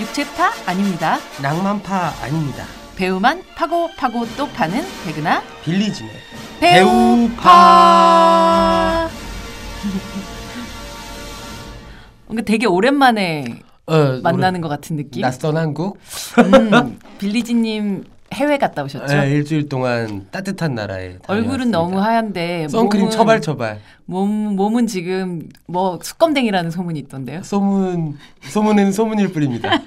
육체파 0.00 0.52
아닙니다. 0.66 1.18
낭만파 1.42 2.12
아닙니다. 2.22 2.64
배우만 2.96 3.42
파고 3.56 3.88
파고 3.96 4.26
또 4.36 4.48
파는 4.48 4.82
백은하 5.04 5.42
빌리진의 5.64 6.12
배우파. 6.60 7.48
뭔가 12.26 12.42
되게 12.44 12.66
오랜만에 12.66 13.62
어, 13.86 14.20
만나는 14.22 14.60
것 14.60 14.68
같은 14.68 14.96
느낌. 14.96 15.22
낯선 15.22 15.56
한국 15.56 15.98
음, 16.38 16.98
빌리지님 17.18 18.04
해외 18.34 18.58
갔다 18.58 18.82
오셨죠? 18.84 19.06
네, 19.06 19.30
일주일 19.30 19.68
동안 19.68 20.26
따뜻한 20.30 20.74
나라에 20.74 21.18
얼굴은 21.26 21.70
다녀왔습니다. 21.70 21.78
너무 21.78 21.98
하얀데 22.00 22.68
선크림 22.68 23.06
몸은- 23.06 23.10
처발 23.10 23.40
처발 23.40 23.80
몸 24.04 24.54
몸은 24.56 24.86
지금 24.86 25.48
뭐 25.66 25.98
수검댕이라는 26.02 26.70
소문이 26.70 26.98
있던데요. 27.00 27.42
소문 27.42 28.16
소문은 28.42 28.92
소문일 28.92 29.32
뿐입니다. 29.32 29.70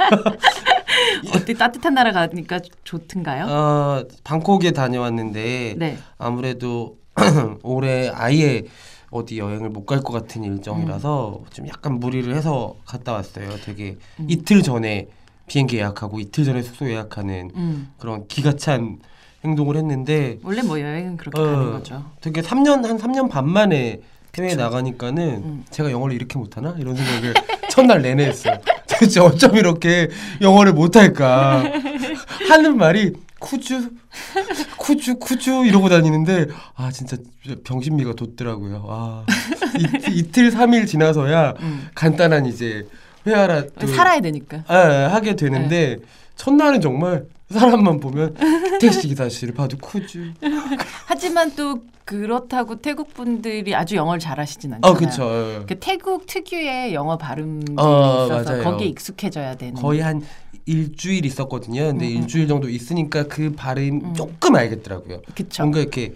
어때 1.36 1.54
따뜻한 1.54 1.94
나라 1.94 2.12
가니까 2.12 2.60
좋든가요? 2.84 3.46
어, 3.48 4.04
방콕에 4.24 4.72
다녀왔는데 4.72 5.76
네. 5.78 5.98
아무래도 6.18 6.98
올해 7.64 8.10
아예 8.14 8.64
어디 9.12 9.38
여행을 9.40 9.70
못 9.70 9.86
갈 9.86 10.00
것 10.02 10.14
같은 10.14 10.44
일정이라서 10.44 11.40
음. 11.42 11.46
좀 11.52 11.68
약간 11.68 12.00
무리를 12.00 12.34
해서 12.36 12.76
갔다 12.86 13.14
왔어요. 13.14 13.50
되게 13.66 13.98
이틀 14.28 14.62
전에 14.64 15.08
비행기 15.52 15.76
예약하고 15.76 16.22
이틀 16.22 16.46
전에 16.46 16.62
숙소 16.62 16.90
예약하는 16.90 17.52
음. 17.56 17.92
그런 17.98 18.26
기가 18.30 18.54
찬 18.54 19.00
행동을 19.44 19.76
했는데 19.76 20.38
원래 20.44 20.62
뭐 20.62 20.80
여행은 20.80 21.18
그렇게 21.18 21.42
어, 21.42 21.44
가는 21.44 21.72
거죠. 21.74 22.06
되게 22.22 22.40
3년 22.42 22.86
한 22.86 22.98
3년 22.98 23.30
반 23.30 23.50
만에 23.50 24.00
해외. 24.38 24.56
나가니까는 24.56 25.24
음. 25.44 25.66
제가 25.70 25.92
영어를 25.92 26.16
이렇게 26.16 26.40
못하나 26.40 26.74
이런 26.80 26.96
생각을 26.96 27.34
첫날 27.70 28.02
내내 28.02 28.28
했어요. 28.28 28.60
도대체 28.88 29.20
어쩜 29.20 29.58
이렇게 29.58 30.10
영어를 30.40 30.72
못할까 30.72 31.66
하는 32.48 32.78
말이 32.78 33.12
쿠주 33.40 33.90
쿠주 34.78 35.20
쿠주 35.20 35.66
이러고 35.66 35.90
다니는데 35.90 36.48
아 36.76 36.92
진짜 36.92 37.18
병신미가 37.66 38.14
돋더라고요. 38.14 38.86
아 38.88 39.26
이, 39.78 40.16
이틀 40.16 40.50
삼일 40.50 40.86
지나서야 40.86 41.56
음. 41.60 41.90
간단한 41.94 42.46
이제 42.46 42.88
회화라 43.26 43.66
또 43.80 43.88
살아야 43.88 44.20
되니까. 44.20 44.64
아, 44.68 44.78
하게 45.12 45.36
되는데 45.36 45.98
첫날은 46.36 46.82
정말 46.82 47.26
사람만 47.50 48.00
보면 48.00 48.36
택시 48.80 49.08
기사씨를 49.08 49.54
봐도 49.54 49.78
쿠주 49.78 50.32
하지만 51.06 51.54
또 51.56 51.84
그렇다고 52.06 52.82
태국 52.82 53.14
분들이 53.14 53.76
아주 53.76 53.96
영어를 53.96 54.20
잘하시진 54.20 54.74
않잖아요. 54.74 54.96
아 54.96 54.98
그쵸 54.98 55.66
그 55.68 55.80
태국 55.80 56.26
특유의 56.26 56.94
영어 56.94 57.18
발음들이 57.18 57.76
어, 57.78 58.26
있어서 58.26 58.52
맞아요. 58.52 58.64
거기에 58.64 58.88
익숙해져야 58.88 59.56
되는. 59.56 59.74
거의 59.76 60.02
한 60.02 60.22
일주일 60.66 61.26
있었거든요. 61.26 61.86
근데 61.88 62.08
음, 62.08 62.12
음, 62.12 62.22
일주일 62.22 62.48
정도 62.48 62.70
있으니까 62.70 63.24
그 63.24 63.54
발음 63.56 64.02
음. 64.04 64.14
조금 64.14 64.56
알겠더라고요. 64.56 65.22
그쵸. 65.36 65.64
뭔가 65.64 65.80
이렇게 65.80 66.14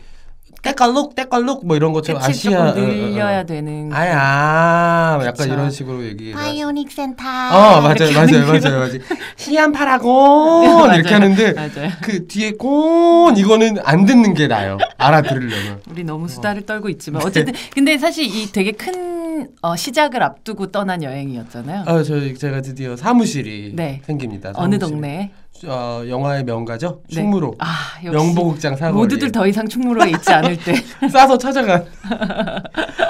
때깔룩 0.66 1.14
때깔룩 1.14 1.66
뭐 1.66 1.76
이런 1.76 1.94
것처럼 1.94 2.20
끝을 2.20 2.32
아시아 2.32 2.52
조금 2.52 2.64
어, 2.64 2.66
어, 2.66 2.72
어. 2.72 2.74
늘려야 2.98 3.44
되는. 3.46 3.94
아야 3.94 4.20
아, 4.20 5.18
약간 5.22 5.34
그쵸. 5.34 5.54
이런 5.54 5.70
식으로 5.70 6.04
얘기해서 6.06 6.40
바이오닉 6.40 6.92
센터. 6.92 7.24
어 7.24 7.82
맞아요 7.82 8.12
맞아요 8.14 8.48
맞아요 8.48 8.80
맞아요 8.80 9.00
시안 9.38 9.72
파라곤. 9.72 10.96
이렇게 10.96 11.14
하는데 11.14 11.54
맞아요. 11.54 11.92
그 12.02 12.26
뒤에 12.28 12.54
곤 12.54 13.38
이거는 13.38 13.78
안 13.84 14.06
듣는 14.06 14.34
게 14.34 14.48
나요 14.48 14.78
알아들으려면 14.98 15.82
우리 15.92 16.04
너무 16.04 16.28
수다를 16.28 16.66
떨고 16.66 16.90
있지만 16.90 17.22
네. 17.22 17.28
어쨌든 17.28 17.54
근데 17.74 17.98
사실 18.00 18.26
이 18.26 18.52
되게 18.52 18.72
큰 18.72 19.48
어, 19.62 19.76
시작을 19.76 20.24
앞두고 20.24 20.72
떠난 20.72 21.04
여행이었잖아요. 21.04 21.84
아저 21.86 22.34
제가 22.34 22.62
드디어 22.62 22.96
사무실이 22.96 23.74
네. 23.76 24.02
생깁니다 24.06 24.50
어느 24.56 24.76
사무실이. 24.76 24.80
동네에? 24.80 25.32
어, 25.64 26.04
영화의 26.08 26.44
명가죠 26.44 27.02
네. 27.08 27.16
충무로 27.16 27.56
아 27.60 28.00
명보극장 28.04 28.76
사거리 28.76 29.02
모두들 29.02 29.32
더 29.32 29.48
이상 29.48 29.68
충무로에 29.68 30.10
있지 30.12 30.32
않을 30.32 30.58
때. 30.58 30.76
싸서 31.08 31.38
찾아간 31.38 31.86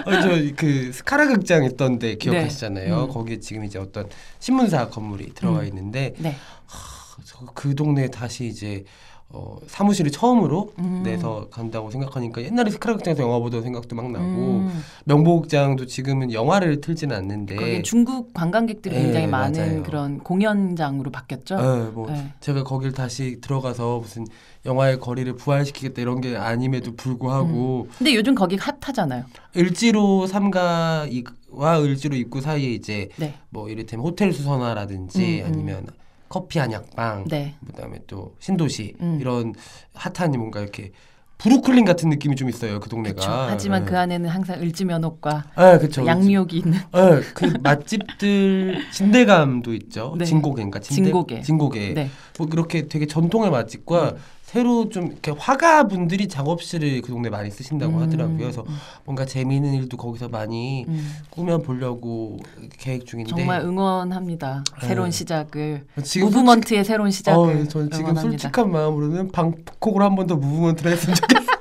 어, 0.06 0.22
저그 0.22 0.92
스카라 0.94 1.28
극장 1.28 1.64
있던데 1.64 2.16
기억하시잖아요. 2.16 2.96
네. 2.96 3.04
음. 3.04 3.08
거기에 3.10 3.40
지금 3.40 3.64
이제 3.64 3.80
어떤 3.80 4.08
신문사 4.40 4.90
건물이 4.90 5.34
들어가 5.34 5.62
음. 5.62 5.66
있는데 5.68 6.14
네. 6.20 6.36
저그 7.24 7.74
동네에 7.76 8.10
다시 8.10 8.46
이제 8.46 8.84
어, 9.30 9.58
사무실을 9.68 10.12
처음으로 10.12 10.72
음. 10.80 11.02
내서 11.04 11.48
간다고 11.50 11.92
생각하니까 11.92 12.42
옛날에 12.44 12.70
스카라 12.70 12.96
극장에서 12.96 13.24
영화 13.24 13.40
보던 13.40 13.64
생각도 13.64 13.96
막 13.96 14.10
나고 14.12 14.24
음, 14.26 14.82
명보극장도 15.06 15.88
지금은 15.88 16.32
영화를 16.32 16.80
틀지는 16.80 17.16
않는데 17.16 17.82
중국 17.82 18.34
관광객들이 18.34 18.96
네, 18.96 19.02
굉장히 19.02 19.28
많은 19.28 19.60
맞아요. 19.60 19.84
그런 19.84 20.20
공연장으로 20.20 21.12
바뀌었죠. 21.12 21.56
어, 21.56 21.92
뭐 21.94 22.10
네. 22.10 22.34
제가 22.40 22.64
거길 22.64 22.94
다시 22.94 23.42
들어가서 23.42 24.00
무슨 24.00 24.26
영화의 24.66 25.00
거리를 25.00 25.36
부활시키겠다 25.36 26.02
이런 26.02 26.22
게 26.22 26.38
아님에도 26.38 26.96
불구하고 26.96 27.88
근데 27.98 28.16
요즘 28.16 28.36
거기 28.36 28.56
핫하잖아요. 28.58 29.26
을지로 29.58 30.28
삼가와 30.28 31.82
을지로 31.82 32.16
입구 32.16 32.42
사이에 32.42 32.70
이제 32.70 33.10
네. 33.18 33.34
뭐 33.50 33.70
이를테면 33.70 34.06
호텔 34.06 34.32
수선화라든지 34.32 35.42
음, 35.42 35.46
음. 35.46 35.52
아니면 35.52 35.88
커피 36.36 36.60
한약방 36.60 37.24
네. 37.30 37.56
그다음에 37.66 38.00
또 38.08 38.36
신도시 38.40 38.96
음. 39.00 39.20
이런 39.22 39.54
핫한 39.94 40.32
뭔가 40.32 40.60
이렇게 40.60 40.92
브루클린 41.38 41.86
같은 41.86 42.10
느낌이 42.10 42.36
좀 42.36 42.50
있어요 42.50 42.82
그 42.82 42.90
동네가 42.90 43.16
그렇죠. 43.16 43.32
하지만 43.32 43.84
예. 43.84 43.86
그 43.86 43.98
안에는 43.98 44.30
항상 44.30 44.62
을지면옥과 44.62 45.46
아 45.56 45.78
그렇죠 45.78 46.06
양미옥이 46.06 46.58
있는 46.58 46.74
예, 46.74 47.22
그 47.34 47.54
맛집들 47.64 48.84
진대감도 48.92 49.74
있죠 49.76 50.16
네. 50.18 50.26
진고개인가 50.26 50.80
진대? 50.80 51.04
진고개. 51.04 51.42
진고개 51.42 51.94
네. 51.94 52.10
뭐 52.38 52.48
그렇게 52.48 52.90
되게 52.90 53.06
전통의 53.06 53.50
맛집과 53.50 54.10
음. 54.10 54.18
새로 54.56 54.88
좀 54.88 55.08
이렇게 55.08 55.32
화가 55.32 55.90
분들이 55.90 56.30
작업실을 56.30 57.02
그 57.02 57.10
동네 57.10 57.28
에 57.28 57.30
많이 57.30 57.52
쓰신다고 57.52 57.98
음, 57.98 58.02
하더라고요 58.04 58.38
그래서 58.38 58.62
음, 58.62 58.74
뭔가 59.04 59.26
재미있는 59.26 59.74
일도 59.74 59.98
거기서 59.98 60.30
많이 60.30 60.86
음. 60.88 61.14
꾸며 61.30 61.58
보려고 61.58 62.40
계획 62.80 63.06
중인데 63.06 63.32
정말 63.32 63.60
응원합니다. 63.60 64.64
새로운 64.82 65.10
네. 65.10 65.18
시작을 65.18 65.86
지금 66.04 66.30
무브먼트의 66.30 66.86
새로운 66.86 67.12
시작을 67.12 67.38
어, 67.38 67.68
저는 67.68 67.92
지금 67.92 68.12
응원합니다. 68.12 68.22
솔직한 68.22 68.72
마음으로는 68.72 69.32
방콕으로 69.34 70.06
한 70.06 70.16
번 70.16 70.26
더 70.26 70.38
무브먼트를 70.38 70.94
했으면 70.94 71.16
좋겠어요. 71.18 71.55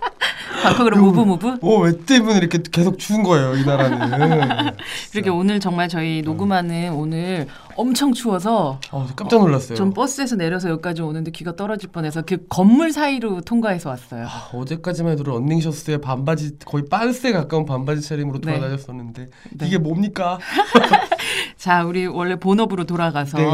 방콕으로 0.64 0.96
무브 0.96 1.20
무브. 1.20 1.58
어, 1.60 1.80
왜 1.80 1.96
때문에 1.96 2.38
이렇게 2.38 2.58
계속 2.70 2.98
추운 2.98 3.22
거예요, 3.22 3.54
이 3.56 3.64
나라는. 3.64 4.72
그렇게 5.12 5.30
오늘 5.30 5.60
정말 5.60 5.88
저희 5.88 6.22
녹음하는 6.22 6.92
오늘 6.92 7.46
엄청 7.76 8.12
추워서 8.12 8.80
어, 8.90 9.06
저 9.08 9.14
깜짝 9.14 9.40
놀랐어요. 9.40 9.76
전 9.76 9.92
버스에서 9.92 10.36
내려서 10.36 10.70
여기까지 10.70 11.02
오는데 11.02 11.30
귀가 11.32 11.56
떨어질 11.56 11.90
뻔해서 11.90 12.22
그 12.22 12.46
건물 12.48 12.92
사이로 12.92 13.42
통과해서 13.42 13.90
왔어요. 13.90 14.26
아, 14.26 14.50
어제까지만 14.52 15.12
해도 15.12 15.24
런닝셔츠에 15.24 15.98
반바지 15.98 16.58
거의 16.64 16.84
빤스에 16.88 17.32
가까운 17.32 17.64
반바지 17.66 18.02
차림으로 18.02 18.40
네. 18.40 18.54
돌아다녔었는데 18.54 19.30
네. 19.52 19.66
이게 19.66 19.78
뭡니까? 19.78 20.38
자, 21.56 21.84
우리 21.84 22.06
원래 22.06 22.36
본업으로 22.36 22.84
돌아가서 22.84 23.38
네. 23.38 23.46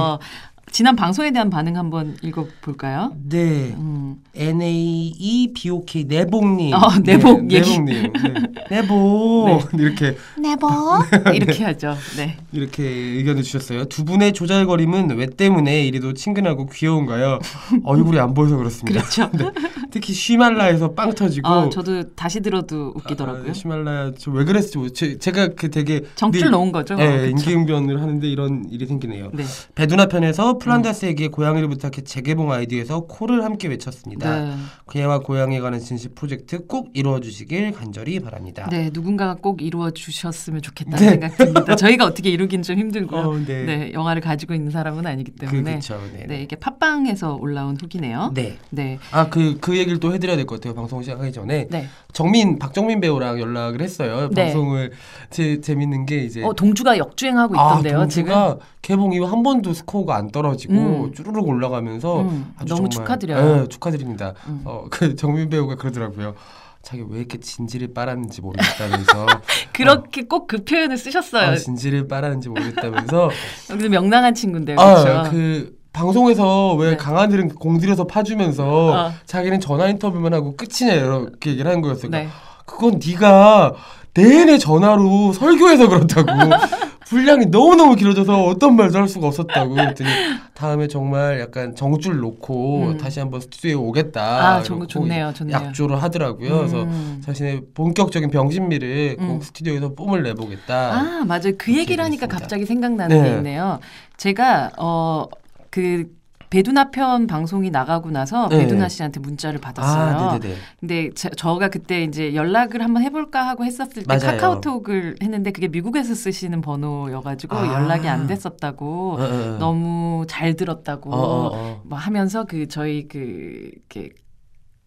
지난 0.73 0.95
방송에 0.95 1.33
대한 1.33 1.51
반응 1.51 1.77
한번 1.77 2.17
읽어볼까요? 2.23 3.13
네. 3.29 3.75
음, 3.77 4.17
N 4.37 4.63
A 4.63 5.13
E 5.19 5.53
B 5.53 5.69
O 5.71 5.85
K 5.85 6.05
내복님. 6.05 6.73
어, 6.75 6.79
내복 7.05 7.45
네, 7.47 7.57
얘기. 7.57 7.79
내복님. 7.81 8.13
네. 8.13 8.33
내복 8.71 9.69
이렇게 9.75 10.17
네버. 10.41 11.01
이렇게 11.35 11.65
하죠. 11.65 11.97
네. 12.17 12.37
이렇게 12.53 12.85
의견을 12.85 13.43
주셨어요. 13.43 13.87
두 13.87 14.05
분의 14.05 14.33
조잘거림은 14.33 15.17
왜 15.17 15.27
때문에 15.27 15.85
이리도 15.87 16.15
친근하고 16.15 16.67
귀여운가요? 16.67 17.41
얼굴이 17.85 18.19
안 18.21 18.33
보여서 18.33 18.57
그렇습니다. 18.57 19.01
그렇죠. 19.01 19.29
네. 19.37 19.51
특히 19.91 20.13
쉬말라에서 20.15 20.93
빵 20.93 21.13
터지고 21.13 21.49
아, 21.49 21.69
저도 21.69 22.15
다시 22.15 22.41
들어도 22.41 22.93
웃기더라고요. 22.95 23.51
아, 23.51 23.53
쉬말라야 23.53 24.13
저왜 24.17 24.45
그랬을지 24.45 24.79
모르- 24.79 24.93
제, 24.93 25.19
제가 25.19 25.49
그 25.57 25.69
되게 25.69 26.03
정줄 26.15 26.43
늘- 26.43 26.51
놓은 26.53 26.71
거죠. 26.71 26.95
예, 27.01 27.05
어, 27.05 27.11
그쵸. 27.23 27.31
임기응변을 27.31 28.01
하는데 28.01 28.29
이런 28.29 28.67
일이 28.71 28.87
생기네요. 28.87 29.31
네. 29.35 29.43
배두나 29.75 30.07
편에서 30.07 30.59
플란다스에게 30.61 31.29
고양이를 31.29 31.69
부탁해 31.69 32.03
재개봉 32.05 32.53
아이디어에서 32.53 33.01
코를 33.07 33.45
함께 33.45 33.69
외쳤습니다. 33.69 34.41
네. 34.41 34.55
그애와 34.87 35.21
고양이에 35.21 35.61
관한 35.61 35.81
진실 35.81 36.11
프로젝트 36.15 36.67
꼭 36.67 36.91
이루어 36.95 37.19
주시길 37.21 37.73
간절히 37.73 38.21
바랍니다. 38.21 38.69
네, 38.71 38.91
누군가가 38.93 39.35
꼭 39.35 39.63
이루어 39.63 39.91
주셨으면 39.91 40.63
좋겠다는 40.63 40.99
네. 40.99 41.11
생각 41.11 41.37
듭니다. 41.37 41.75
저희가 41.77 42.05
어떻게 42.05 42.31
이루긴 42.31 42.63
좀 42.63 42.79
힘들고요. 42.79 43.21
어, 43.21 43.37
네. 43.39 43.65
네. 43.65 43.93
영화를 43.93 44.23
가지고 44.23 44.55
있는 44.55 44.71
사람은 44.71 45.07
아니기 45.07 45.33
그, 45.33 45.47
때문에. 45.47 45.75
그 45.77 45.81
쵸, 45.81 46.01
네. 46.15 46.27
네, 46.29 46.43
이게 46.43 46.57
팟빵에서 46.57 47.35
올라온 47.37 47.77
후기네요. 47.81 48.31
네. 48.35 48.59
네. 48.71 48.99
아, 49.11 49.29
그, 49.29 49.59
그 49.61 49.77
얘기를 49.77 49.99
또 49.99 50.13
해드려야 50.15 50.37
될 50.37 50.47
것 50.47 50.57
같아요. 50.61 50.75
방송 50.75 51.03
시작하기 51.03 51.33
전에. 51.33 51.67
네. 51.71 51.89
정민, 52.21 52.59
박정민 52.59 53.01
배우랑 53.01 53.41
연락을 53.41 53.81
했어요. 53.81 54.29
네. 54.31 54.45
방송을. 54.53 54.93
제, 55.31 55.59
재밌는 55.63 56.05
게 56.05 56.19
이제. 56.19 56.45
어, 56.45 56.53
동주가 56.53 56.99
역주행하고 56.99 57.59
아, 57.59 57.71
있던데요, 57.71 58.07
지금. 58.09 58.31
동주가 58.33 58.59
개봉 58.83 59.15
이후 59.15 59.25
한 59.25 59.43
번도 59.43 59.73
스코어가 59.73 60.17
안 60.17 60.31
떨어지고 60.31 60.75
음. 60.75 61.13
쭈르륵 61.15 61.49
올라가면서 61.49 62.21
음, 62.21 62.55
너무 62.69 62.91
축하드려요. 62.91 63.63
네, 63.63 63.69
축하드립니다. 63.69 64.35
음. 64.49 64.61
어, 64.67 64.85
그 64.93 65.17
정민 65.17 65.49
배우가 65.49 65.77
그러더라고요. 65.77 66.35
자기 66.83 67.05
왜 67.09 67.21
이렇게 67.21 67.39
진지를 67.39 67.95
빨았는지 67.95 68.43
모르겠다면서 68.43 69.27
그렇게 69.73 70.23
꼭그 70.25 70.65
표현을 70.65 70.99
쓰셨어요. 70.99 71.53
아, 71.53 71.57
진지를 71.57 72.07
빨았는지 72.07 72.51
모르겠다면서 72.51 73.31
근데 73.69 73.89
명랑한 73.89 74.35
친구인데요. 74.35 74.77
그렇죠? 74.77 75.09
아, 75.09 75.31
그 75.31 75.80
방송에서 75.93 76.75
왜 76.75 76.91
네. 76.91 76.97
강아지는 76.97 77.49
공들여서 77.49 78.07
파주면서 78.07 78.93
어. 78.93 79.13
자기는 79.27 79.61
전화 79.61 79.89
인터뷰만 79.89 80.33
하고 80.33 80.57
끝이냐 80.57 80.95
이렇게 80.95 81.51
얘기를 81.51 81.69
하는 81.69 81.83
거였어요. 81.83 82.11
네. 82.11 82.29
그건 82.65 83.01
네가 83.05 83.75
내내 84.15 84.59
전화로 84.59 85.33
설교해서 85.33 85.89
그렇다고 85.89 86.27
분량이 87.11 87.47
너무너무 87.47 87.97
길어져서 87.97 88.45
어떤 88.45 88.77
말도 88.77 88.97
할 88.99 89.09
수가 89.09 89.27
없었다고 89.27 89.75
그랬더니 89.75 90.09
다음에 90.55 90.87
정말 90.87 91.41
약간 91.41 91.75
정줄 91.75 92.21
놓고 92.21 92.91
음. 92.91 92.99
다시 92.99 93.19
한번 93.19 93.41
스튜디오에 93.41 93.75
오겠다 93.75 94.23
아, 94.23 94.63
좋, 94.63 94.75
이러고 94.75 94.87
좋네요. 94.87 95.33
좋네요. 95.35 95.57
약조를 95.57 96.01
하더라고요. 96.01 96.59
그래서 96.59 96.83
음. 96.85 97.21
자신의 97.25 97.63
본격적인 97.75 98.31
병신미를 98.31 99.17
음. 99.19 99.27
꼭 99.27 99.45
스튜디오에서 99.45 99.95
뽐을 99.95 100.23
내보겠다. 100.23 100.93
아, 100.93 101.25
맞아요. 101.27 101.53
그 101.59 101.77
얘기를 101.77 102.05
하니까. 102.05 102.29
갑자기 102.29 102.65
생각나는 102.65 103.23
네. 103.23 103.29
게 103.31 103.37
있네요. 103.37 103.81
제가 104.17 104.71
어 104.79 105.27
그 105.71 106.21
배두나 106.51 106.91
편 106.91 107.29
방송이 107.29 107.71
나가고 107.71 108.11
나서 108.11 108.49
네. 108.49 108.59
배두나 108.59 108.89
씨한테 108.89 109.21
문자를 109.21 109.61
받았어요. 109.61 110.17
아, 110.17 110.33
네네네. 110.33 110.55
근데 110.81 111.11
저, 111.15 111.29
저가 111.31 111.69
그때 111.69 112.03
이제 112.03 112.35
연락을 112.35 112.83
한번 112.83 113.05
해볼까 113.05 113.47
하고 113.47 113.65
했었을 113.65 114.03
때 114.03 114.05
맞아요. 114.07 114.37
카카오톡을 114.37 115.17
했는데 115.23 115.53
그게 115.53 115.69
미국에서 115.69 116.13
쓰시는 116.15 116.61
번호여가지고 116.61 117.57
아. 117.57 117.73
연락이 117.73 118.09
안 118.09 118.27
됐었다고 118.27 119.13
어, 119.13 119.23
어, 119.23 119.25
어. 119.25 119.59
너무 119.59 120.25
잘 120.29 120.55
들었다고 120.55 121.15
어, 121.15 121.17
어, 121.17 121.51
어. 121.53 121.83
뭐 121.85 121.97
하면서 121.97 122.45
그 122.45 122.67
저희 122.67 123.07
그 123.07 123.71
이렇게 123.73 124.11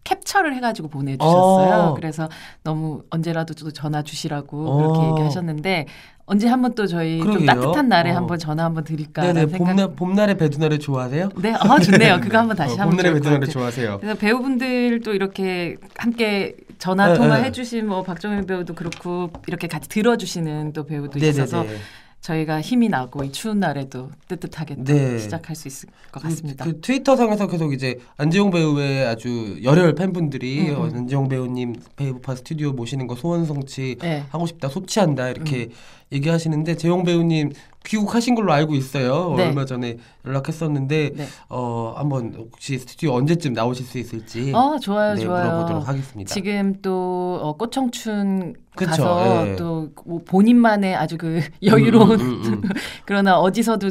캡처를 0.04 0.54
해가지고 0.54 0.88
보내주셨어요. 0.88 1.90
어. 1.90 1.94
그래서 1.94 2.28
너무 2.62 3.02
언제라도 3.10 3.54
또 3.54 3.70
전화 3.70 4.02
주시라고 4.02 4.68
어. 4.68 4.76
그렇게 4.76 5.08
얘기하셨는데 5.10 5.86
언제 6.26 6.48
한번 6.48 6.74
또 6.74 6.86
저희 6.86 7.18
좀 7.18 7.26
그러게요. 7.32 7.46
따뜻한 7.46 7.88
날에 7.88 8.12
어. 8.12 8.16
한번 8.16 8.38
전화 8.38 8.64
한번 8.64 8.84
드릴까 8.84 9.22
네네 9.22 9.46
생각. 9.48 9.58
봄날 9.58 9.94
봄날의 9.94 10.36
배두나를 10.38 10.78
좋아하세요? 10.78 11.30
네, 11.36 11.54
아 11.54 11.78
좋네요. 11.78 12.20
그거 12.20 12.38
한번 12.38 12.56
다시 12.56 12.78
어, 12.78 12.82
한번 12.82 12.96
배두나를 12.98 13.40
같아요. 13.40 13.46
좋아하세요. 13.52 13.98
그래서 14.00 14.18
배우분들도 14.18 15.12
이렇게 15.14 15.76
함께 15.96 16.54
전화 16.78 17.08
네, 17.08 17.14
통화 17.14 17.38
네. 17.38 17.44
해주신 17.44 17.86
뭐 17.88 18.02
박정현 18.02 18.46
배우도 18.46 18.74
그렇고 18.74 19.30
이렇게 19.46 19.68
같이 19.68 19.88
들어주시는 19.88 20.72
또 20.72 20.84
배우도 20.84 21.18
있어서 21.18 21.62
네네네. 21.62 21.78
저희가 22.24 22.62
힘이 22.62 22.88
나고 22.88 23.22
이 23.22 23.30
추운 23.32 23.60
날에도 23.60 24.10
뜨뜻하게 24.28 24.76
또 24.76 24.84
네. 24.84 25.18
시작할 25.18 25.54
수 25.54 25.68
있을 25.68 25.90
것 26.10 26.22
그, 26.22 26.28
같습니다. 26.28 26.64
그 26.64 26.80
트위터 26.80 27.16
상에서 27.16 27.46
계속 27.46 27.74
이제 27.74 27.98
안재용 28.16 28.50
배우의 28.50 29.06
아주 29.06 29.58
열혈 29.62 29.94
팬분들이 29.94 30.70
음, 30.70 30.74
음. 30.74 30.80
어, 30.80 30.84
안재용 30.86 31.28
배우님 31.28 31.74
베이브파 31.96 32.36
스튜디오 32.36 32.72
모시는 32.72 33.06
거 33.08 33.14
소원 33.14 33.44
성취 33.44 33.96
네. 34.00 34.24
하고 34.30 34.46
싶다 34.46 34.70
소치한다 34.70 35.28
이렇게 35.28 35.64
음. 35.64 35.70
얘기하시는데 36.12 36.76
재용 36.76 37.04
배우님 37.04 37.52
귀국하신 37.84 38.34
걸로 38.34 38.52
알고 38.52 38.74
있어요. 38.74 39.34
네. 39.36 39.48
얼마 39.48 39.64
전에 39.64 39.98
연락했었는데 40.24 41.10
네. 41.14 41.26
어 41.48 41.94
한번 41.96 42.34
혹시 42.34 42.78
스튜디오 42.78 43.12
언제쯤 43.12 43.52
나오실 43.52 43.84
수 43.84 43.98
있을지 43.98 44.52
어 44.54 44.78
좋아요 44.80 45.14
네, 45.14 45.22
좋아요. 45.22 45.44
물어보도록 45.44 45.88
하겠습니다. 45.88 46.32
지금 46.32 46.80
또 46.80 47.38
어, 47.42 47.56
꽃청춘 47.56 48.54
그쵸, 48.74 48.90
가서 48.90 49.48
예. 49.48 49.56
또뭐 49.56 50.22
본인만의 50.26 50.94
아주 50.96 51.18
그 51.18 51.40
여유로운 51.62 52.20
음, 52.20 52.26
음, 52.26 52.42
음, 52.44 52.52
음. 52.54 52.62
그러나 53.04 53.38
어디서도 53.38 53.90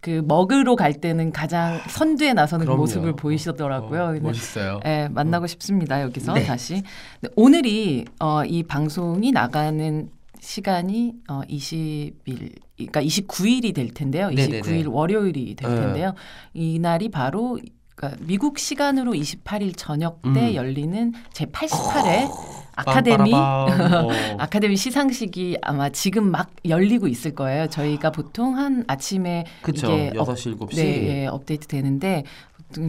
그 0.00 0.22
먹으러 0.24 0.76
갈 0.76 0.94
때는 0.94 1.32
가장 1.32 1.80
선두에 1.88 2.32
나서는 2.32 2.66
그. 2.66 2.72
모습을 2.72 3.14
보이시더라고요. 3.14 4.02
어, 4.02 4.12
멋있어요. 4.20 4.80
예, 4.84 5.08
만나고 5.10 5.46
싶습니다. 5.46 6.02
여기서 6.02 6.34
네. 6.34 6.44
다시. 6.44 6.82
오늘이 7.34 8.04
어, 8.20 8.44
이 8.44 8.62
방송이 8.62 9.32
나가는 9.32 10.08
시간이 10.40 11.14
어, 11.28 11.40
20일, 11.48 12.52
그러니까 12.78 13.02
29일이 13.02 13.74
될 13.74 13.92
텐데요. 13.92 14.28
29일 14.28 14.50
네네네. 14.62 14.84
월요일이 14.86 15.54
될 15.56 15.74
네. 15.74 15.80
텐데요. 15.80 16.14
이 16.54 16.78
날이 16.78 17.08
바로 17.10 17.58
그러니까 17.96 18.22
미국 18.24 18.58
시간으로 18.60 19.12
28일 19.12 19.72
저녁 19.76 20.22
때 20.22 20.50
음. 20.50 20.54
열리는 20.54 21.12
제 21.32 21.46
88회 21.46 22.30
아카데미 22.76 23.32
빰빠라밤. 23.32 23.34
어. 24.06 24.10
아카데미 24.38 24.76
시상식이 24.76 25.58
아마 25.62 25.88
지금 25.88 26.30
막 26.30 26.50
열리고 26.64 27.08
있을 27.08 27.34
거예요. 27.34 27.66
저희가 27.66 28.12
보통 28.12 28.56
한 28.56 28.84
아침에 28.86 29.44
그쵸. 29.62 29.88
이게 29.92 30.12
업- 30.16 30.28
6시, 30.28 30.56
7시. 30.56 30.76
네, 30.76 31.22
예, 31.22 31.26
업데이트 31.26 31.66
되는데 31.66 32.22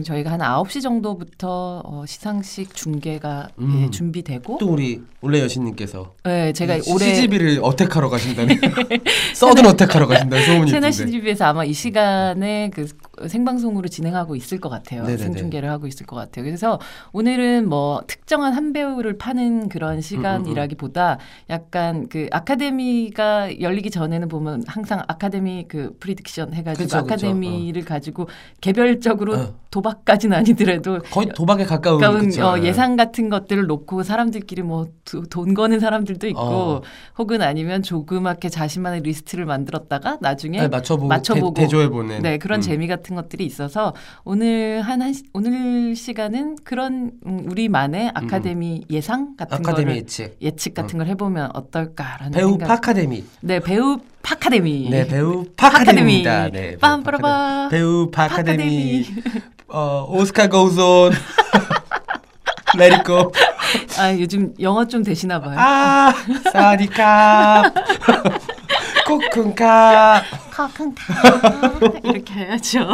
저희가 0.04 0.32
한 0.32 0.40
9시 0.40 0.82
정도부터 0.82 1.82
어, 1.84 2.04
시상식 2.06 2.74
중계가 2.74 3.48
음. 3.58 3.84
예, 3.84 3.90
준비되고 3.90 4.58
또 4.58 4.68
우리 4.68 5.02
올레 5.22 5.40
여신님께서 5.40 6.14
예, 6.26 6.52
제가 6.52 6.76
이 6.76 6.82
올해 6.88 7.14
CGV를 7.14 7.60
attack하러 7.62 8.10
가신다는 8.10 8.56
sudden 9.34 9.64
attack하러 9.66 10.06
가신다는 10.06 10.44
소문이 10.44 10.70
채널 10.70 10.90
있던데. 10.90 11.10
CGV에서 11.10 11.46
아마 11.46 11.64
이 11.64 11.72
시간에 11.72 12.70
그 12.74 12.86
생방송으로 13.28 13.88
진행하고 13.88 14.36
있을 14.36 14.58
것 14.60 14.68
같아요. 14.68 15.02
네네네. 15.02 15.18
생중계를 15.18 15.70
하고 15.70 15.86
있을 15.86 16.06
것 16.06 16.16
같아요. 16.16 16.44
그래서 16.44 16.78
오늘은 17.12 17.68
뭐 17.68 18.02
특정한 18.06 18.52
한 18.52 18.72
배우를 18.72 19.18
파는 19.18 19.62
음, 19.62 19.68
그런 19.68 20.00
시간이라기보다 20.00 21.18
약간 21.50 22.08
그 22.08 22.28
아카데미가 22.30 23.60
열리기 23.60 23.90
전에는 23.90 24.28
보면 24.28 24.64
항상 24.66 25.02
아카데미 25.08 25.66
그 25.68 25.96
prediction 26.00 26.52
해가지고 26.54 26.84
그쵸, 26.84 26.96
그쵸. 27.02 27.14
아카데미를 27.26 27.84
가지고 27.84 28.28
개별적으로 28.60 29.34
어. 29.36 29.54
도박까지는 29.70 30.36
아니더라도 30.36 30.98
거의 31.10 31.28
도박에 31.28 31.64
가까운 31.64 32.00
가까운. 32.00 32.30
어, 32.42 32.62
예상 32.64 32.96
같은 32.96 33.28
것들을 33.28 33.66
놓고 33.66 34.02
사람들끼리 34.02 34.62
뭐 34.62 34.86
돈 35.30 35.54
거는 35.54 35.80
사람들도 35.80 36.26
있고 36.28 36.40
어. 36.40 36.82
혹은 37.18 37.42
아니면 37.42 37.82
조그맣게 37.82 38.48
자신만의 38.48 39.02
리스트를 39.02 39.44
만들었다가 39.44 40.18
나중에 40.20 40.60
네, 40.60 40.68
맞춰보고, 40.68 41.08
맞춰보고. 41.08 41.54
대, 41.54 41.66
조해보는 41.66 42.22
네 42.22 42.38
그런 42.38 42.60
재미 42.60 42.86
같은 42.86 43.09
것들이 43.16 43.44
있어서 43.46 43.94
오늘 44.24 44.82
한, 44.82 45.02
한 45.02 45.12
시- 45.12 45.24
오늘 45.32 45.94
시간은 45.96 46.56
그런 46.64 47.12
음, 47.26 47.46
우리만의 47.50 48.12
아카데미 48.14 48.84
예상 48.90 49.36
같은 49.36 49.58
음. 49.58 49.60
아카데미 49.60 49.84
거를 49.86 49.96
예측. 49.96 50.36
예측 50.42 50.74
같은 50.74 50.98
걸 50.98 51.06
해보면 51.08 51.50
어떨까라는 51.54 52.32
배우 52.32 52.50
생각. 52.50 52.66
파카데미. 52.68 53.24
네 53.40 53.60
배우 53.60 53.98
파카데미. 54.22 54.88
네, 54.90 55.06
배우 55.06 55.44
파카데미. 55.56 56.24
파카데미입니다. 56.24 56.48
네, 56.50 56.76
빰빠라바. 56.76 57.70
배우 57.70 58.10
파카데미. 58.10 59.06
어, 59.68 60.06
오스카 60.10 60.48
고우존. 60.48 61.12
레리코. 62.76 63.32
아 63.98 64.12
요즘 64.18 64.54
영어 64.60 64.84
좀 64.86 65.02
되시나 65.02 65.40
봐요. 65.40 65.56
아, 65.58 66.12
사디카. 66.52 67.72
코쿤카. 69.18 70.22
커큰카 70.52 72.00
이렇게 72.04 72.34
해야죠. 72.34 72.86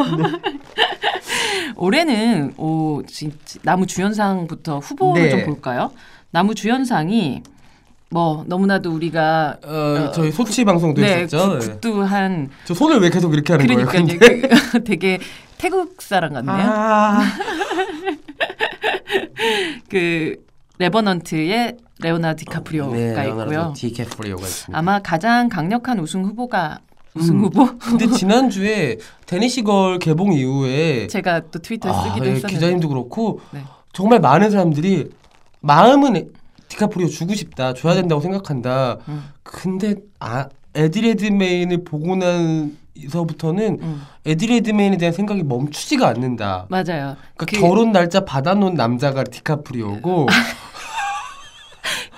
올해는 1.77 2.55
오 2.57 3.03
진- 3.07 3.33
나무 3.63 3.87
주연상부터 3.87 4.79
후보를 4.79 5.23
네. 5.25 5.31
좀 5.31 5.45
볼까요? 5.45 5.91
나무 6.31 6.55
주연상이 6.55 7.43
뭐 8.11 8.45
너무나도 8.47 8.91
우리가 8.93 9.57
어, 9.65 10.13
저희 10.15 10.31
소치 10.31 10.65
방송도 10.65 11.03
네 11.03 11.23
했었죠. 11.23 11.59
구- 11.59 11.59
네. 11.59 11.73
굿두한 11.75 12.51
저 12.65 12.75
손을 12.75 13.01
왜 13.01 13.11
계속 13.11 13.35
이렇게 13.35 13.53
하는 13.53 13.67
그러니까 13.67 13.91
거예요? 13.93 14.05
이제 14.07 14.19
그- 14.19 14.49
되게 14.85 15.19
태국 15.59 16.01
사람 16.01 16.33
같네요. 16.35 16.55
아, 16.71 17.21
그 19.91 20.37
레버넌트의 20.79 21.77
레오나르도 22.01 22.39
디카프리오가 22.41 22.97
네, 22.97 23.29
있고요. 23.29 23.73
디캐프리오가 23.77 24.43
있습니다. 24.43 24.79
아마 24.79 24.99
가장 25.01 25.49
강력한 25.49 25.99
우승 25.99 26.25
후보가 26.25 26.81
우승 27.15 27.37
음. 27.37 27.45
후보 27.45 27.79
근데 27.79 28.07
지난 28.13 28.51
주에 28.51 28.99
데니시걸 29.25 29.99
개봉 29.99 30.35
이후에 30.35 31.07
제가 31.07 31.41
또 31.51 31.59
트위터에 31.59 31.91
아, 31.91 32.03
쓰기도 32.03 32.27
예, 32.27 32.31
했었는데 32.33 32.55
기자님도 32.55 32.89
그렇고 32.89 33.41
네. 33.53 33.63
정말 33.93 34.21
많은 34.21 34.51
사람들이 34.51 35.11
마음은 35.61 36.33
디카프리오 36.69 37.09
주고 37.09 37.35
싶다, 37.35 37.75
줘야 37.75 37.95
된다고 37.95 38.21
생각한다. 38.21 38.99
음. 39.09 39.25
근데 39.43 39.95
아, 40.21 40.49
에디레드메인을 40.75 41.85
보고 41.85 42.17
나 42.17 42.69
서부터는 43.11 43.79
음, 43.83 44.03
에디레드메인에 44.25 44.97
대한 44.97 45.13
생각이 45.13 45.43
멈추지가 45.43 46.09
않는다. 46.09 46.67
맞아요. 46.69 47.17
그러니까 47.37 47.47
그- 47.47 47.61
결혼 47.61 47.93
날짜 47.93 48.25
받아놓은 48.25 48.75
남자가 48.75 49.25
디카프리오고 49.25 50.27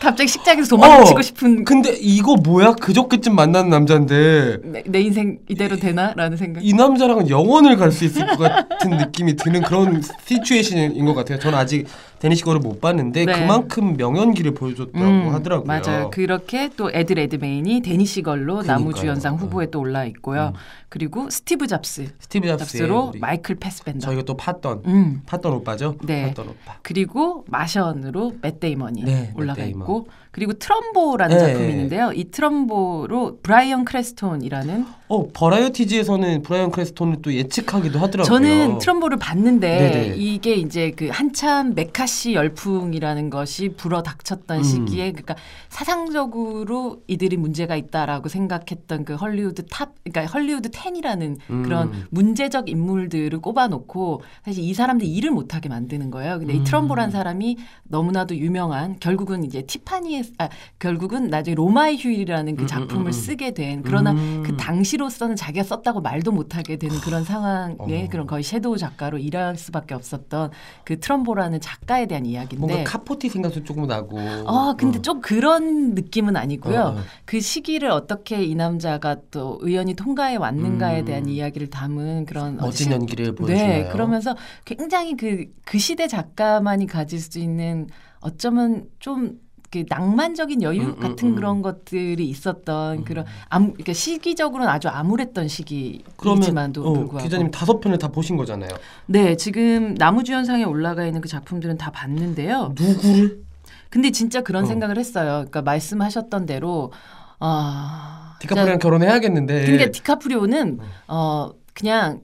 갑자기 0.00 0.28
식장에서 0.28 0.68
도망치고 0.76 1.18
어, 1.18 1.22
싶은 1.22 1.64
근데 1.64 1.92
이거 2.00 2.36
뭐야 2.36 2.72
그저께쯤 2.72 3.34
만난 3.34 3.68
남자인데 3.68 4.58
내, 4.62 4.82
내 4.86 5.00
인생 5.00 5.38
이대로 5.48 5.76
되나라는 5.76 6.36
생각. 6.36 6.64
이 6.64 6.72
남자랑은 6.72 7.28
영원을 7.28 7.76
갈 7.76 7.90
수 7.90 8.04
있을 8.04 8.26
것 8.28 8.38
같은 8.38 8.90
느낌이 8.96 9.34
드는 9.36 9.62
그런 9.62 10.00
시츄에이션인 10.24 11.04
것 11.04 11.14
같아요. 11.14 11.38
저는 11.40 11.58
아직 11.58 11.86
데니시 12.20 12.42
거를 12.42 12.60
못 12.60 12.80
봤는데 12.80 13.24
네. 13.24 13.32
그만큼 13.32 13.96
명연기를 13.96 14.54
보여줬다고 14.54 15.04
음, 15.04 15.28
하더라고요. 15.34 15.66
맞아요. 15.66 16.10
그렇게 16.10 16.68
또 16.76 16.90
에드 16.92 17.12
레드메인이 17.12 17.80
데니시 17.82 18.22
걸로 18.22 18.54
그러니까요. 18.54 18.78
남우주연상 18.78 19.36
후보에 19.36 19.70
또 19.70 19.80
올라 19.80 20.04
있고요. 20.06 20.48
음. 20.48 20.58
그리고 20.88 21.30
스티브 21.30 21.66
잡스 21.66 22.08
스티브 22.18 22.46
잡스로 22.48 23.12
마이클 23.20 23.54
패스벤더. 23.54 24.00
저희가 24.00 24.22
또 24.22 24.36
팠던 24.36 24.86
음. 24.86 25.22
팠던 25.26 25.52
오빠죠. 25.54 25.96
네. 26.04 26.32
팠던 26.34 26.40
오빠. 26.48 26.78
그리고 26.82 27.44
마션으로 27.48 28.34
맷 28.42 28.58
데이먼이 28.60 29.04
네, 29.04 29.32
올라가 29.36 29.60
맷 29.60 29.66
데이먼. 29.66 29.82
있고 29.82 30.08
그리고 30.38 30.52
트럼보라는 30.52 31.36
네. 31.36 31.46
작품이 31.46 31.70
있는데요. 31.70 32.12
이 32.14 32.30
트럼보로 32.30 33.38
브라이언 33.42 33.84
크랜스톤이라는 33.84 34.86
어 35.08 35.26
Variety지에서는 35.32 36.42
브라이언 36.42 36.70
크랜스톤을 36.70 37.22
또 37.22 37.34
예측하기도 37.34 37.98
하더라고요. 37.98 38.24
저는 38.24 38.78
트럼보를 38.78 39.16
봤는데 39.18 39.78
네네. 39.78 40.14
이게 40.16 40.54
이제 40.54 40.92
그 40.92 41.08
한참 41.08 41.74
매카시 41.74 42.34
열풍이라는 42.34 43.30
것이 43.30 43.70
불어닥쳤던 43.70 44.58
음. 44.58 44.62
시기에 44.62 45.10
그러니까 45.10 45.34
사상적으로 45.70 47.02
이들이 47.08 47.36
문제가 47.36 47.74
있다라고 47.74 48.28
생각했던 48.28 49.04
그 49.04 49.14
헐리우드 49.14 49.66
탑 49.66 49.94
그러니까 50.04 50.32
헐리우드 50.32 50.70
10이라는 50.70 51.36
음. 51.50 51.62
그런 51.64 52.06
문제적 52.10 52.68
인물들을 52.68 53.36
꼽아놓고 53.40 54.22
사실 54.44 54.62
이 54.62 54.72
사람들 54.72 55.04
일을 55.04 55.32
못하게 55.32 55.68
만드는 55.68 56.12
거예요. 56.12 56.38
근데 56.38 56.52
이 56.52 56.58
음. 56.58 56.64
트럼보란 56.64 57.10
사람이 57.10 57.56
너무나도 57.88 58.36
유명한 58.36 58.98
결국은 59.00 59.42
이제 59.42 59.62
티파니의 59.62 60.22
아 60.38 60.48
결국은 60.78 61.28
나중에 61.28 61.54
로마의 61.54 61.98
휴일이라는 61.98 62.56
그 62.56 62.62
음, 62.62 62.64
음, 62.64 62.66
작품을 62.66 63.02
음, 63.02 63.06
음. 63.06 63.12
쓰게 63.12 63.52
된 63.52 63.82
그러나 63.82 64.12
음. 64.12 64.42
그 64.44 64.56
당시로서는 64.56 65.36
자기가 65.36 65.64
썼다고 65.64 66.00
말도 66.00 66.32
못하게 66.32 66.76
되는 66.76 66.96
그런 67.00 67.24
상황에 67.24 68.04
어. 68.04 68.08
그런 68.10 68.26
거의 68.26 68.42
shadow 68.42 68.76
작가로 68.78 69.18
일할 69.18 69.56
수밖에 69.56 69.94
없었던 69.94 70.50
그 70.84 71.00
트럼보라는 71.00 71.60
작가에 71.60 72.06
대한 72.06 72.26
이야기인데. 72.26 72.58
뭔가 72.58 72.90
카포티 72.90 73.28
생각도 73.28 73.64
조금 73.64 73.86
나고. 73.86 74.18
어, 74.18 74.74
근데 74.76 74.98
어. 74.98 75.02
좀 75.02 75.20
그런 75.20 75.94
느낌은 75.94 76.36
아니고요. 76.36 76.78
어, 76.80 76.88
어. 76.90 77.02
그 77.24 77.40
시기를 77.40 77.90
어떻게 77.90 78.42
이 78.44 78.54
남자가 78.54 79.16
또 79.30 79.58
의연히 79.62 79.94
통과해 79.94 80.36
왔는가에 80.36 81.00
음. 81.00 81.04
대한 81.04 81.28
이야기를 81.28 81.70
담은 81.70 82.26
그런 82.26 82.56
멋진 82.56 82.84
실- 82.86 82.92
연기를 82.92 83.34
보여주네요. 83.34 83.84
네, 83.84 83.88
그러면서 83.90 84.36
굉장히 84.64 85.16
그, 85.16 85.46
그 85.64 85.78
시대 85.78 86.06
작가만이 86.06 86.86
가질 86.86 87.20
수 87.20 87.38
있는 87.38 87.88
어쩌면 88.20 88.86
좀 88.98 89.38
그 89.70 89.84
낭만적인 89.88 90.62
여유 90.62 90.80
음, 90.80 90.88
음, 90.88 91.00
같은 91.00 91.28
음. 91.28 91.34
그런 91.34 91.62
것들이 91.62 92.26
있었던 92.28 92.98
음. 92.98 93.04
그런 93.04 93.26
암, 93.48 93.72
그러니까 93.72 93.92
시기적으로는 93.92 94.70
아주 94.70 94.88
암울했던 94.88 95.48
시기이지만도 95.48 96.82
어, 96.82 96.92
불구하고 96.94 97.24
기자님 97.24 97.50
다섯 97.50 97.80
편을 97.80 97.98
다 97.98 98.08
보신 98.08 98.36
거잖아요. 98.36 98.70
네 99.06 99.36
지금 99.36 99.94
나무주연상에 99.94 100.64
올라가 100.64 101.04
있는 101.04 101.20
그 101.20 101.28
작품들은 101.28 101.76
다 101.76 101.90
봤는데요. 101.90 102.74
누구를? 102.76 103.42
근데 103.90 104.10
진짜 104.10 104.42
그런 104.42 104.64
어. 104.64 104.66
생각을 104.66 104.98
했어요. 104.98 105.44
그러니까 105.48 105.62
말씀하셨던 105.62 106.46
대로 106.46 106.92
아 107.38 108.36
디카프리랑 108.40 108.78
결혼해야겠는데. 108.78 109.66
그러니까 109.66 109.90
디카프리오는 109.90 110.78
어 111.08 111.50
그냥 111.74 112.20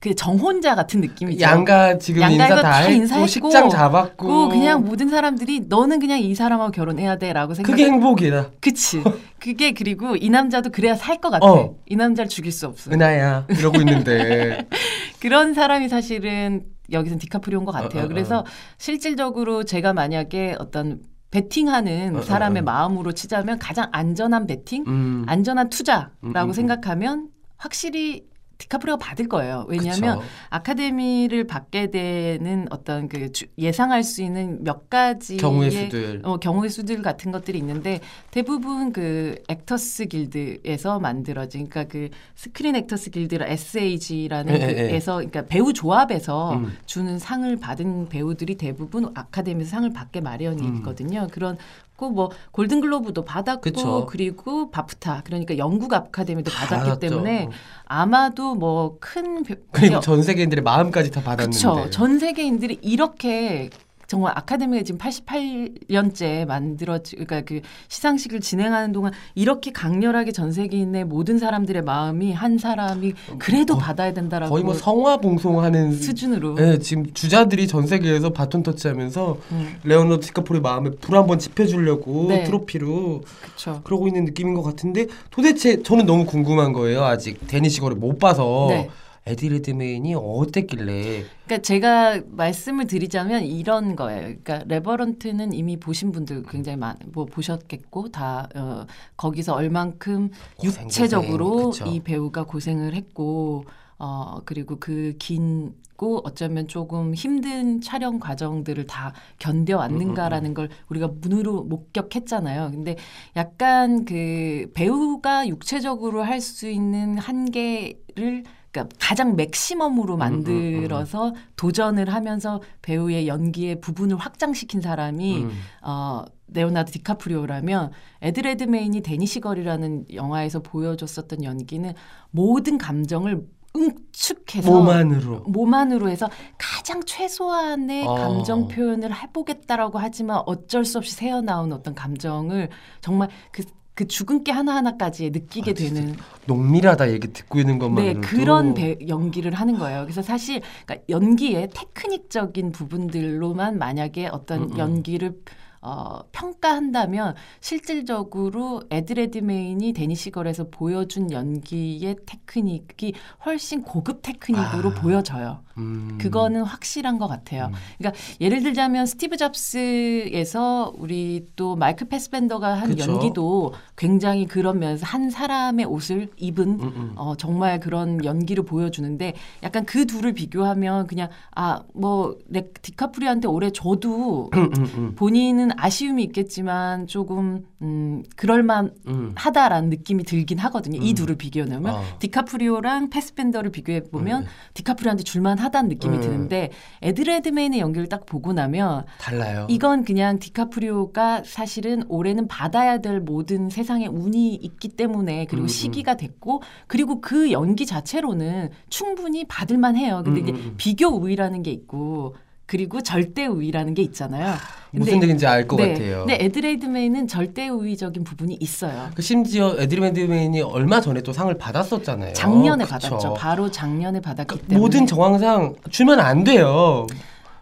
그 0.00 0.14
정혼자 0.14 0.76
같은 0.76 1.00
느낌이죠. 1.00 1.40
양가 1.40 1.98
지금 1.98 2.22
양가 2.22 2.34
인사 2.44 2.54
다다 2.56 2.76
했고 2.76 2.92
인사했고, 2.92 3.26
식장 3.26 3.68
잡았고 3.68 4.48
그 4.48 4.54
그냥 4.54 4.84
모든 4.84 5.08
사람들이 5.08 5.64
너는 5.68 5.98
그냥 5.98 6.20
이 6.20 6.34
사람하고 6.36 6.70
결혼해야 6.70 7.16
돼라고 7.18 7.54
생각. 7.54 7.72
그게 7.72 7.86
행복이다. 7.86 8.50
그치. 8.60 9.02
그게 9.40 9.72
그리고 9.72 10.14
이 10.16 10.30
남자도 10.30 10.70
그래야 10.70 10.94
살 10.94 11.18
것 11.20 11.30
같아. 11.30 11.46
어. 11.46 11.74
이 11.86 11.96
남자를 11.96 12.28
죽일 12.28 12.52
수 12.52 12.66
없어. 12.66 12.92
은하야 12.92 13.46
이러고 13.48 13.78
있는데 13.80 14.68
그런 15.20 15.52
사람이 15.54 15.88
사실은 15.88 16.62
여기선 16.92 17.18
디카프리오인 17.18 17.64
것 17.64 17.72
같아요. 17.72 18.02
어, 18.02 18.02
어, 18.02 18.04
어. 18.04 18.08
그래서 18.08 18.44
실질적으로 18.78 19.64
제가 19.64 19.92
만약에 19.94 20.54
어떤 20.60 21.00
베팅하는 21.32 22.14
어, 22.16 22.18
어, 22.20 22.22
사람의 22.22 22.60
어. 22.60 22.64
마음으로 22.64 23.12
치자면 23.12 23.58
가장 23.58 23.88
안전한 23.92 24.46
베팅, 24.46 24.84
음, 24.86 25.24
안전한 25.26 25.70
투자라고 25.70 26.12
음, 26.22 26.32
음, 26.36 26.48
음. 26.48 26.52
생각하면 26.52 27.28
확실히 27.56 28.22
디카프리오가 28.58 28.98
받을 29.02 29.28
거예요. 29.28 29.64
왜냐하면 29.68 30.18
그쵸. 30.18 30.28
아카데미를 30.50 31.46
받게 31.46 31.90
되는 31.92 32.66
어떤 32.70 33.08
그 33.08 33.30
주- 33.30 33.46
예상할 33.56 34.02
수 34.02 34.20
있는 34.20 34.62
몇 34.64 34.90
가지의 34.90 35.38
경우의 35.38 35.70
수들 35.70 36.20
어, 36.24 36.38
경우의 36.38 36.68
수들 36.68 37.00
같은 37.02 37.30
것들이 37.30 37.56
있는데 37.58 38.00
대부분 38.32 38.92
그 38.92 39.36
Actors 39.48 40.06
Guild에서 40.06 40.98
만들어진 40.98 41.68
그러니까 41.68 41.84
그 41.92 42.08
Screen 42.34 42.74
Actors 42.74 43.10
Guild라 43.10 43.46
SAG라는 43.46 44.60
예, 44.60 44.66
예, 44.66 44.90
예. 44.90 44.94
에서 44.96 45.16
그러니까 45.16 45.46
배우 45.46 45.72
조합에서 45.72 46.54
음. 46.54 46.76
주는 46.84 47.18
상을 47.18 47.54
받은 47.56 48.08
배우들이 48.08 48.56
대부분 48.56 49.12
아카데미에서 49.14 49.70
상을 49.70 49.92
받게 49.92 50.20
마련이거든요. 50.20 51.28
그런 51.30 51.56
그뭐 51.98 52.30
골든글로브도 52.52 53.24
받았고 53.24 53.60
그쵸. 53.60 54.06
그리고 54.06 54.70
바프타 54.70 55.22
그러니까 55.24 55.58
영국 55.58 55.92
아카데미도 55.92 56.50
다 56.50 56.66
받았기 56.66 56.88
받았죠. 56.90 57.00
때문에 57.00 57.48
아마도 57.84 58.54
뭐 58.54 58.96
큰 59.00 59.44
그리고 59.72 60.00
전 60.00 60.22
세계인들의 60.22 60.62
마음까지 60.62 61.10
다 61.10 61.20
받았는데 61.22 61.58
그렇죠. 61.58 61.90
전 61.90 62.18
세계인들이 62.18 62.78
이렇게 62.82 63.68
정말 64.08 64.32
아카데미가 64.36 64.84
지금 64.84 64.98
88년째 64.98 66.46
만들어지 66.46 67.14
그러니까 67.16 67.42
그 67.42 67.60
시상식을 67.88 68.40
진행하는 68.40 68.92
동안 68.92 69.12
이렇게 69.34 69.70
강렬하게 69.70 70.32
전 70.32 70.50
세계인의 70.50 71.04
모든 71.04 71.38
사람들의 71.38 71.82
마음이 71.82 72.32
한 72.32 72.56
사람이 72.56 73.12
그래도 73.38 73.74
거- 73.74 73.80
받아야 73.80 74.14
된다라고 74.14 74.50
거의 74.50 74.64
뭐 74.64 74.72
성화 74.72 75.18
봉송하는 75.18 75.92
수준으로 75.92 76.54
네, 76.54 76.78
지금 76.78 77.12
주자들이 77.12 77.68
전 77.68 77.86
세계에서 77.86 78.30
바톤 78.30 78.62
터치하면서 78.62 79.38
음, 79.52 79.76
레오나르도 79.84 80.20
디카프리오 80.20 80.62
마음에 80.62 80.88
불 81.02 81.14
한번 81.14 81.38
지펴주려고 81.38 82.28
네. 82.30 82.44
트로피로 82.44 83.22
그렇죠. 83.42 83.82
그러고 83.84 84.08
있는 84.08 84.24
느낌인 84.24 84.54
것 84.54 84.62
같은데 84.62 85.06
도대체 85.30 85.82
저는 85.82 86.06
너무 86.06 86.24
궁금한 86.24 86.72
거예요. 86.72 87.04
아직 87.04 87.46
데니시거를 87.46 87.98
못 87.98 88.18
봐서 88.18 88.68
네. 88.70 88.88
에디 89.28 89.48
레드메인이 89.50 90.14
어땠길래 90.14 91.24
그러니까 91.44 91.62
제가 91.62 92.20
말씀을 92.30 92.86
드리자면 92.86 93.42
이런 93.44 93.94
거예요. 93.96 94.22
그러니까 94.22 94.64
레버런트는 94.66 95.52
이미 95.52 95.76
보신 95.76 96.12
분들 96.12 96.44
굉장히 96.48 96.76
많, 96.76 96.96
뭐 97.12 97.24
보셨겠고 97.26 98.08
다 98.10 98.48
어, 98.54 98.86
거기서 99.16 99.54
얼만큼 99.54 100.30
고생, 100.56 100.84
육체적으로 100.84 101.64
고생. 101.66 101.88
이 101.88 102.00
배우가 102.00 102.44
고생을 102.44 102.94
했고 102.94 103.64
어 103.98 104.40
그리고 104.44 104.76
그 104.78 105.14
긴고 105.18 106.20
어쩌면 106.24 106.68
조금 106.68 107.12
힘든 107.14 107.80
촬영 107.80 108.20
과정들을 108.20 108.86
다 108.86 109.12
견뎌왔는가라는 109.40 110.54
걸 110.54 110.68
우리가 110.88 111.10
눈으로 111.20 111.64
목격했잖아요. 111.64 112.70
근데 112.70 112.96
약간 113.36 114.04
그 114.04 114.70
배우가 114.74 115.48
육체적으로 115.48 116.22
할 116.22 116.40
수 116.40 116.68
있는 116.68 117.18
한계를 117.18 118.44
그러니까 118.78 118.96
가장 118.98 119.36
maximum으로 119.36 120.14
음, 120.14 120.18
만들어서 120.18 121.34
도전을 121.56 122.12
하면서 122.12 122.60
배우의 122.82 123.28
연기의 123.28 123.80
부분을 123.80 124.16
확장시킨 124.16 124.80
사람이 124.80 125.42
음. 125.44 125.50
어, 125.82 126.24
레오나르도 126.48 126.92
디카프리오라면 126.92 127.90
에드 128.22 128.40
레드메인이 128.40 129.02
데니시걸이라는 129.02 130.06
영화에서 130.14 130.60
보여줬었던 130.60 131.44
연기는 131.44 131.92
모든 132.30 132.78
감정을 132.78 133.46
응축해서 133.76 134.70
몸만으로 134.70 135.40
몸안으로 135.40 136.08
해서 136.08 136.28
가장 136.56 137.02
최소한의 137.04 138.06
어. 138.06 138.14
감정 138.14 138.66
표현을 138.66 139.14
해보겠다라고 139.14 139.98
하지만 139.98 140.42
어쩔 140.46 140.84
수 140.84 140.98
없이 140.98 141.14
새어나온 141.14 141.72
어떤 141.72 141.94
감정을 141.94 142.70
정말 143.00 143.28
그, 143.52 143.62
그 143.98 144.06
주근깨 144.06 144.52
하나하나까지 144.52 145.30
느끼게 145.30 145.72
아, 145.72 145.74
되는 145.74 146.14
농밀하다 146.46 147.10
얘기 147.10 147.32
듣고 147.32 147.58
있는 147.58 147.74
네, 147.74 147.78
것만으로도 147.80 148.20
그런 148.20 148.74
배- 148.74 148.96
연기를 149.08 149.54
하는 149.54 149.76
거예요. 149.76 150.02
그래서 150.02 150.22
사실 150.22 150.60
그러니까 150.86 151.04
연기의 151.08 151.70
테크닉적인 151.74 152.70
부분들로만 152.70 153.76
만약에 153.76 154.28
어떤 154.28 154.62
음, 154.62 154.70
음. 154.70 154.78
연기를 154.78 155.32
어, 155.80 156.20
평가한다면 156.32 157.34
실질적으로 157.60 158.82
에드 158.90 159.12
레드메인이 159.12 159.92
데니시걸에서 159.92 160.68
보여준 160.70 161.30
연기의 161.32 162.16
테크닉이 162.26 163.14
훨씬 163.44 163.82
고급 163.82 164.22
테크닉으로 164.22 164.90
아. 164.90 164.94
보여져요. 164.94 165.62
음. 165.78 166.18
그거는 166.20 166.62
확실한 166.62 167.18
것 167.18 167.28
같아요. 167.28 167.66
음. 167.66 167.72
그러니까 167.98 168.20
예를 168.40 168.62
들자면 168.62 169.06
스티브 169.06 169.36
잡스에서 169.36 170.92
우리 170.98 171.46
또 171.54 171.76
마이클 171.76 172.08
패스벤더가 172.08 172.74
한 172.74 172.90
그쵸. 172.90 173.12
연기도 173.12 173.72
굉장히 173.96 174.46
그런 174.46 174.80
면에서 174.80 175.06
한 175.06 175.30
사람의 175.30 175.86
옷을 175.86 176.28
입은 176.36 176.80
음, 176.80 176.92
음. 176.96 177.12
어, 177.16 177.36
정말 177.36 177.78
그런 177.78 178.24
연기를 178.24 178.64
보여주는데 178.64 179.34
약간 179.62 179.84
그 179.84 180.06
둘을 180.06 180.32
비교하면 180.32 181.06
그냥 181.06 181.28
아 181.54 181.78
뭐 181.94 182.36
디카프리오한테 182.82 183.48
올해 183.48 183.70
줘도 183.70 184.50
음, 184.54 184.70
음, 184.76 184.84
음. 184.96 185.14
본인은 185.16 185.67
저는 185.68 185.76
아쉬움이 185.76 186.22
있겠지만 186.24 187.06
조금 187.06 187.64
음 187.82 188.22
그럴만 188.36 188.94
음. 189.06 189.32
하다라는 189.36 189.90
느낌이 189.90 190.24
들긴 190.24 190.58
하거든요. 190.58 190.98
이 191.00 191.10
음. 191.10 191.14
둘을 191.14 191.36
비교해 191.36 191.66
놓으면 191.66 191.94
아. 191.94 192.02
디카프리오랑 192.18 193.10
패스벤더를 193.10 193.70
비교해 193.70 194.02
보면 194.02 194.44
네. 194.44 194.48
디카프리오한테 194.74 195.22
줄만 195.22 195.58
하다는 195.58 195.88
느낌이 195.90 196.16
음. 196.16 196.20
드는데 196.20 196.70
에드 197.02 197.23
레드메인의 197.23 197.80
연기를 197.80 198.08
딱 198.08 198.26
보고 198.26 198.52
나면 198.52 199.04
달라요. 199.18 199.66
이건 199.68 200.04
그냥 200.04 200.38
디카프리오가 200.38 201.42
사실은 201.44 202.04
올해는 202.08 202.48
받아야 202.48 202.98
될 202.98 203.20
모든 203.20 203.68
세상의 203.68 204.08
운이 204.08 204.54
있기 204.54 204.88
때문에 204.88 205.44
그리고 205.46 205.64
음, 205.64 205.64
음. 205.64 205.68
시기가 205.68 206.16
됐고 206.16 206.62
그리고 206.86 207.20
그 207.20 207.52
연기 207.52 207.86
자체로는 207.86 208.70
충분히 208.88 209.44
받을만 209.46 209.96
해요. 209.96 210.22
근데 210.24 210.40
음, 210.40 210.48
이제 210.48 210.52
음, 210.52 210.56
음. 210.56 210.74
비교 210.76 211.08
우위라는 211.08 211.62
게 211.62 211.70
있고 211.70 212.34
그리고 212.68 213.00
절대 213.00 213.46
우위라는 213.46 213.94
게 213.94 214.02
있잖아요. 214.02 214.54
무슨 214.90 215.22
얘기인지 215.22 215.46
알것 215.46 215.78
네, 215.80 215.92
같아요. 215.94 216.18
근데 216.26 216.36
에드 216.44 216.64
레드메인은 216.64 217.26
절대 217.26 217.68
우위적인 217.68 218.24
부분이 218.24 218.58
있어요. 218.60 219.08
그 219.14 219.22
심지어 219.22 219.74
에드 219.78 220.01
레드메인이 220.01 220.60
얼마 220.60 221.00
전에 221.00 221.22
또 221.22 221.32
상을 221.32 221.52
받았었잖아요. 221.56 222.34
작년에 222.34 222.84
그쵸. 222.84 223.08
받았죠. 223.08 223.34
바로 223.34 223.70
작년에 223.70 224.20
받았기 224.20 224.46
그러니까 224.48 224.68
때문에 224.68 224.80
모든 224.82 225.06
정황상 225.06 225.76
주면 225.90 226.20
안 226.20 226.44
돼요. 226.44 227.06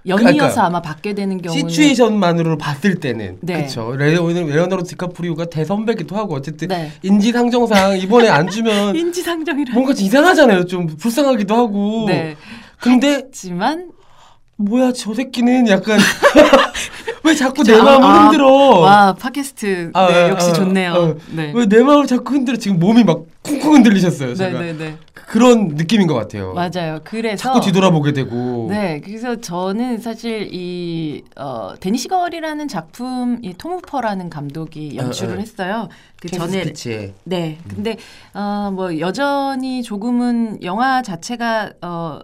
연이어서 0.08 0.32
그러니까 0.32 0.66
아마 0.66 0.82
받게 0.82 1.14
되는 1.14 1.40
경우는 1.40 1.68
situation만으로 1.68 2.58
봤을 2.58 2.96
때는 2.96 3.38
네. 3.42 3.58
그렇죠. 3.58 3.94
레오나르도 3.94 4.82
디카프리오가 4.82 5.44
대선배기도 5.46 6.16
하고 6.16 6.34
어쨌든 6.34 6.66
네. 6.66 6.90
인지상정상 7.04 7.98
이번에 7.98 8.28
안 8.28 8.48
주면 8.48 8.94
인지상정이라. 8.96 9.72
뭔가 9.72 9.92
이상하잖아요. 9.92 10.64
좀 10.66 10.88
불쌍하기도 10.88 11.54
하고. 11.54 12.06
네. 12.08 12.34
근데 12.80 13.22
하지만 13.26 13.95
뭐야 14.56 14.92
저 14.92 15.12
새끼는 15.14 15.68
약간 15.68 15.98
왜 17.24 17.34
자꾸 17.34 17.64
내 17.64 17.74
자, 17.74 17.82
마음을 17.82 18.06
아, 18.06 18.24
흔들어? 18.24 18.80
와 18.80 19.12
팟캐스트 19.14 19.90
아, 19.94 20.06
네, 20.06 20.14
아, 20.14 20.28
역시 20.30 20.50
아, 20.50 20.52
좋네요. 20.52 20.92
아, 20.94 21.14
네. 21.34 21.52
왜내 21.54 21.82
마음을 21.82 22.06
자꾸 22.06 22.34
흔들어? 22.34 22.56
지금 22.56 22.78
몸이 22.78 23.02
막 23.04 23.24
쿵쿵 23.42 23.74
흔들리셨어요. 23.74 24.34
제가 24.34 24.58
네네네. 24.60 24.96
그런 25.12 25.68
느낌인 25.68 26.06
것 26.06 26.14
같아요. 26.14 26.54
맞아요. 26.54 27.00
그래서 27.02 27.36
자꾸 27.36 27.60
뒤돌아보게 27.60 28.12
되고. 28.12 28.68
네, 28.70 29.00
그래서 29.04 29.40
저는 29.40 29.98
사실 29.98 30.48
이 30.52 31.22
어, 31.36 31.74
데니시 31.80 32.06
걸이라는 32.08 32.68
작품 32.68 33.40
이 33.42 33.52
톰후퍼라는 33.54 34.30
감독이 34.30 34.96
연출을 34.96 35.34
어, 35.34 35.36
어. 35.36 35.40
했어요. 35.40 35.88
그 36.20 36.28
전에 36.28 36.62
스피치에 36.62 37.12
네, 37.24 37.58
근데 37.68 37.96
어, 38.34 38.70
뭐 38.72 38.98
여전히 39.00 39.82
조금은 39.82 40.62
영화 40.62 41.02
자체가 41.02 41.72
어, 41.82 42.20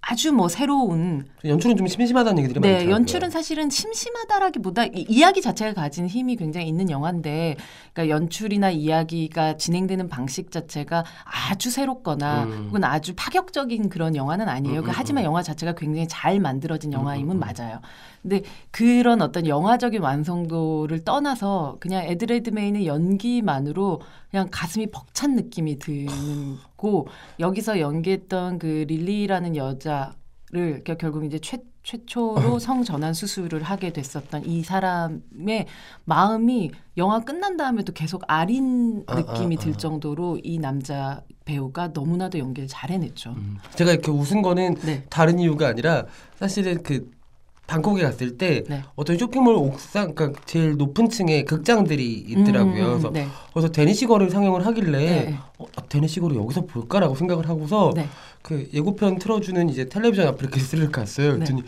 아주 0.00 0.32
뭐 0.32 0.48
새로운 0.48 1.24
연출은 1.44 1.76
좀 1.76 1.86
심심하다는 1.86 2.42
얘기들이 2.42 2.60
네, 2.60 2.68
많더라고요. 2.68 2.94
연출은 2.94 3.30
사실은 3.30 3.70
심심하다라기보다 3.70 4.86
이, 4.86 5.06
이야기 5.08 5.42
자체가 5.42 5.74
가진 5.74 6.06
힘이 6.06 6.36
굉장히 6.36 6.68
있는 6.68 6.90
영화인데, 6.90 7.56
그러니까 7.92 8.14
연출이나 8.14 8.70
이야기가 8.70 9.56
진행되는 9.56 10.08
방식 10.08 10.50
자체가 10.50 11.04
아주 11.24 11.70
새롭거나 11.70 12.44
음. 12.44 12.64
혹은 12.68 12.84
아주 12.84 13.12
파격적인 13.14 13.88
그런 13.90 14.16
영화는 14.16 14.48
아니에요. 14.48 14.80
음, 14.80 14.84
그 14.84 14.90
음, 14.90 14.92
하지만 14.94 15.24
영화 15.24 15.42
자체가 15.42 15.74
굉장히 15.74 16.08
잘 16.08 16.40
만들어진 16.40 16.92
영화임은 16.92 17.36
음, 17.36 17.42
음. 17.42 17.54
맞아요. 17.56 17.80
근데 18.22 18.40
그런 18.70 19.20
어떤 19.20 19.46
영화적인 19.46 20.00
완성도를 20.00 21.04
떠나서 21.04 21.76
그냥 21.78 22.04
에드레드메인의 22.04 22.86
연기만으로 22.86 24.00
그냥 24.30 24.48
가슴이 24.50 24.86
벅찬 24.90 25.36
느낌이 25.36 25.78
드는 25.78 26.56
고 26.76 27.06
여기서 27.38 27.80
연기했던 27.80 28.58
그 28.58 28.86
릴리라는 28.88 29.56
여자를 29.56 30.23
그러니까 30.54 30.94
결국 30.94 31.24
이제 31.24 31.38
최 31.40 31.58
최초로 31.82 32.58
성전환 32.60 33.12
수술을 33.12 33.62
하게 33.62 33.92
됐었던 33.92 34.46
이 34.46 34.62
사람의 34.62 35.66
마음이 36.04 36.70
영화 36.96 37.20
끝난 37.20 37.58
다음에도 37.58 37.92
계속 37.92 38.22
아린 38.26 39.04
아, 39.06 39.16
느낌이 39.16 39.56
아, 39.58 39.60
들 39.60 39.72
아. 39.72 39.76
정도로 39.76 40.38
이 40.42 40.58
남자 40.58 41.22
배우가 41.44 41.88
너무나도 41.88 42.38
연기를 42.38 42.68
잘 42.68 42.90
해냈죠. 42.90 43.30
음. 43.30 43.58
제가 43.74 43.92
이렇게 43.92 44.10
웃은 44.10 44.40
거는 44.40 44.76
네. 44.76 45.04
다른 45.10 45.38
이유가 45.38 45.68
아니라 45.68 46.06
사실은 46.36 46.82
그 46.82 47.10
방콕에 47.66 48.02
갔을 48.02 48.36
때 48.36 48.62
네. 48.68 48.82
어떤 48.94 49.16
쇼핑몰 49.16 49.54
옥상 49.54 50.14
그러니까 50.14 50.40
제일 50.44 50.76
높은 50.76 51.08
층에 51.08 51.44
극장들이 51.44 52.12
있더라고요. 52.28 52.84
음, 52.84 52.90
그래서 52.90 53.10
네. 53.10 53.26
거기서 53.52 53.72
데니시거를 53.72 54.30
상영을 54.30 54.66
하길래 54.66 54.98
네. 54.98 55.38
어, 55.58 55.66
아, 55.76 55.82
데니시거를 55.88 56.36
여기서 56.36 56.66
볼까라고 56.66 57.14
생각을 57.14 57.48
하고서 57.48 57.92
네. 57.94 58.08
그 58.42 58.68
예고편 58.72 59.18
틀어주는 59.18 59.70
이제 59.70 59.88
텔레비전 59.88 60.28
앞에 60.28 60.38
이렇게 60.40 60.60
스르륵 60.60 60.92
갔어요. 60.92 61.32
네. 61.32 61.44
그랬더니 61.44 61.62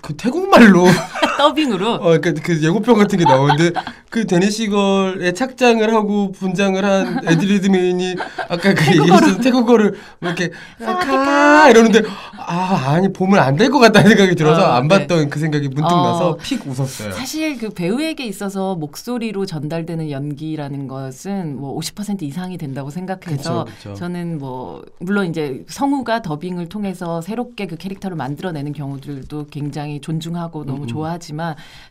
그 0.00 0.14
태국말로 0.16 0.84
더빙으로 1.48 1.94
어, 1.94 2.18
그, 2.20 2.34
그 2.34 2.62
예고편 2.62 2.96
같은 2.98 3.18
게 3.18 3.24
나오는데 3.24 3.72
그 4.10 4.26
데니시걸의 4.26 5.34
착장을 5.34 5.94
하고 5.94 6.32
분장을 6.32 6.82
한 6.84 7.20
에드리드메인이 7.26 8.14
아까 8.48 8.74
그 8.74 8.86
얘기했던 8.86 9.40
태국어를 9.40 9.94
뭐 10.20 10.30
이렇게 10.30 10.50
카 10.78 11.68
이러는데 11.70 12.02
아 12.38 12.92
아니 12.94 13.12
보면 13.12 13.38
안 13.38 13.56
될 13.56 13.70
것 13.70 13.78
같다는 13.78 14.08
생각이 14.10 14.34
들어서 14.34 14.62
어, 14.62 14.72
안 14.72 14.88
네. 14.88 14.98
봤던 14.98 15.30
그 15.30 15.38
생각이 15.38 15.68
문득 15.68 15.84
어. 15.92 16.02
나서 16.04 16.36
픽 16.42 16.66
웃었어요. 16.66 17.12
사실 17.12 17.56
그 17.58 17.70
배우에게 17.70 18.24
있어서 18.26 18.74
목소리로 18.74 19.46
전달되는 19.46 20.10
연기라는 20.10 20.88
것은 20.88 21.56
뭐 21.58 21.78
50% 21.78 22.22
이상이 22.22 22.58
된다고 22.58 22.90
생각해서 22.90 23.64
그쵸, 23.64 23.76
그쵸. 23.76 23.94
저는 23.94 24.38
뭐 24.38 24.82
물론 24.98 25.26
이제 25.26 25.64
성우가 25.68 26.22
더빙을 26.22 26.68
통해서 26.68 27.20
새롭게 27.20 27.66
그 27.66 27.76
캐릭터를 27.76 28.16
만들어내는 28.16 28.72
경우들도 28.72 29.46
굉장히 29.50 30.00
존중하고 30.00 30.64
너무 30.64 30.78
음, 30.80 30.82
음. 30.82 30.88
좋아하지만 30.88 31.31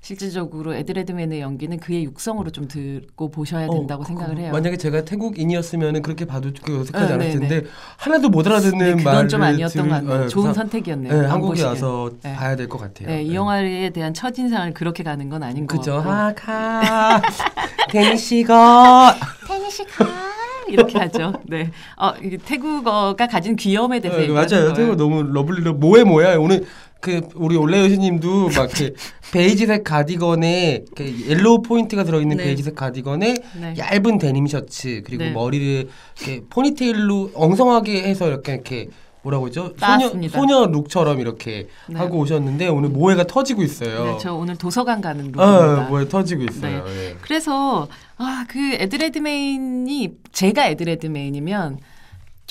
실질적으로 0.02 0.74
에드레드맨의 0.76 1.42
연기는 1.42 1.80
그의 1.80 2.04
육성으로 2.06 2.52
좀 2.52 2.68
듣고 2.68 3.30
보셔야 3.32 3.68
된다고 3.70 4.04
어, 4.04 4.06
생각을 4.06 4.36
그, 4.36 4.42
해요. 4.42 4.52
만약에 4.52 4.78
제가 4.78 5.04
태국인이었으면 5.06 6.02
그렇게 6.02 6.26
봐도 6.26 6.52
그 6.64 6.82
어색하지 6.82 7.08
네, 7.08 7.14
않을 7.14 7.26
네, 7.28 7.32
텐데 7.40 7.64
하나도 7.98 8.30
못 8.30 8.46
알아듣는 8.48 8.98
네, 8.98 9.04
말을 9.04 9.28
좀 9.28 9.42
아니었던 9.42 9.88
것 9.90 9.96
같네요. 9.96 10.24
예, 10.24 10.28
좋은 10.28 10.44
그래서, 10.46 10.60
선택이었네요. 10.62 11.14
예, 11.14 11.18
안 11.26 11.32
한국에. 11.32 11.64
와서 11.64 12.10
네. 12.24 12.36
봐야 12.36 12.56
될 12.56 12.68
것 12.68 12.78
같아요. 12.80 13.08
네, 13.08 13.24
이 13.24 13.32
예. 13.32 13.36
영화에 13.36 13.90
대한 13.90 14.14
첫 14.14 14.38
인상을 14.38 14.74
그렇게 14.74 15.04
가는 15.04 15.28
건 15.30 15.44
아닌 15.44 15.68
것 15.68 15.78
그죠? 15.78 15.96
같고. 15.98 16.10
하카 16.12 17.22
데니시거 17.92 19.14
테니시카 19.48 20.06
이렇게 20.70 20.98
하죠. 21.00 21.34
네. 21.48 21.70
어, 21.98 22.14
태국어가 22.46 23.28
가진 23.28 23.56
귀염에 23.56 24.00
대해서 24.00 24.22
네, 24.22 24.28
맞아요. 24.30 24.48
거예요. 24.48 24.74
태국 24.74 24.96
너무 24.96 25.24
러블리러 25.24 25.74
뭐해 25.74 26.04
뭐야 26.04 26.38
오늘 26.38 26.66
그 27.02 27.22
우리 27.36 27.56
올레 27.58 27.80
여신님도 27.80 28.50
막 28.56 28.70
그 28.72 28.94
베이지색 29.32 29.84
가디건에 29.84 30.84
그 30.96 31.28
옐로우 31.28 31.62
포인트가 31.62 32.04
들어있는 32.04 32.38
네. 32.38 32.44
베이지색 32.44 32.76
가디건에 32.76 33.36
네. 33.60 33.74
얇은 33.78 34.18
데님 34.18 34.46
셔츠 34.48 35.02
그리고 35.06 35.24
네. 35.24 35.32
머리를 35.32 35.88
이렇게 36.18 36.42
포니테일로 36.50 37.32
엉성하게 37.34 38.04
해서 38.04 38.28
이렇게 38.28 38.54
이렇게 38.54 38.90
뭐라고 39.24 39.48
했죠? 39.48 39.74
소녀. 39.78 40.30
소녀 40.30 40.66
룩처럼 40.66 41.20
이렇게 41.20 41.68
네. 41.88 41.96
하고 41.98 42.18
오셨는데 42.20 42.68
오늘 42.70 42.90
모해가 42.90 43.26
터지고 43.26 43.62
있어요. 43.62 44.06
네, 44.06 44.18
저 44.20 44.34
오늘 44.34 44.58
도서관 44.58 45.00
가는 45.00 45.22
룩입니다. 45.22 45.44
아, 45.44 45.88
모해 45.90 46.08
터지고 46.08 46.44
있어요. 46.44 46.84
예. 46.88 47.16
그래서 47.22 47.88
아, 48.18 48.46
그 48.50 48.58
에드레드메인이 48.74 50.10
제가 50.32 50.68
에드레드메인이면 50.70 51.78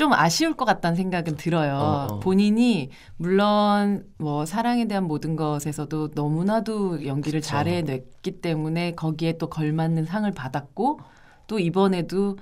좀 0.00 0.14
아쉬울 0.14 0.54
것 0.54 0.64
같다는 0.64 0.96
생각은 0.96 1.36
들어요. 1.36 1.74
어, 1.74 2.06
어. 2.14 2.20
본인이 2.20 2.88
물론 3.18 4.06
뭐 4.16 4.46
사랑에 4.46 4.86
대한 4.88 5.04
모든 5.04 5.36
것에서도 5.36 6.12
너무나도 6.14 7.04
연기를 7.04 7.40
그쵸. 7.42 7.50
잘해냈기 7.50 8.40
때문에 8.40 8.92
거기에 8.92 9.36
또 9.36 9.50
걸맞는 9.50 10.06
상을 10.06 10.30
받았고 10.32 11.00
또 11.46 11.58
이번에도 11.58 12.38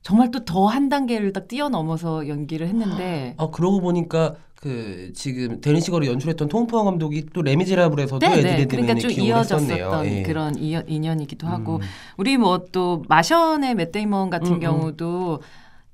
정말 0.00 0.30
또 0.30 0.38
더 0.46 0.68
한 0.68 0.88
단계를 0.88 1.34
딱 1.34 1.48
뛰어넘어서 1.48 2.28
연기를 2.28 2.66
했는데 2.66 3.34
아 3.36 3.48
그러고 3.52 3.82
보니까 3.82 4.36
그 4.54 5.12
지금 5.14 5.60
데니시걸을 5.60 6.06
연출했던 6.08 6.48
톰 6.48 6.62
후퍼 6.62 6.86
감독이 6.86 7.26
또 7.34 7.42
레미제라블에서도 7.42 8.26
네, 8.26 8.40
네. 8.42 8.66
그러니까 8.66 8.94
좀 8.94 9.10
이어졌었던. 9.10 10.06
예. 10.06 10.22
그런 10.22 10.56
이어, 10.56 10.82
인연이기도 10.86 11.46
하고 11.46 11.76
음. 11.76 11.80
우리 12.16 12.38
뭐 12.38 12.64
또 12.72 13.02
마션의 13.06 13.74
맷 13.74 13.92
데이먼 13.92 14.30
같은 14.30 14.46
음, 14.46 14.54
음. 14.54 14.60
경우도 14.60 15.40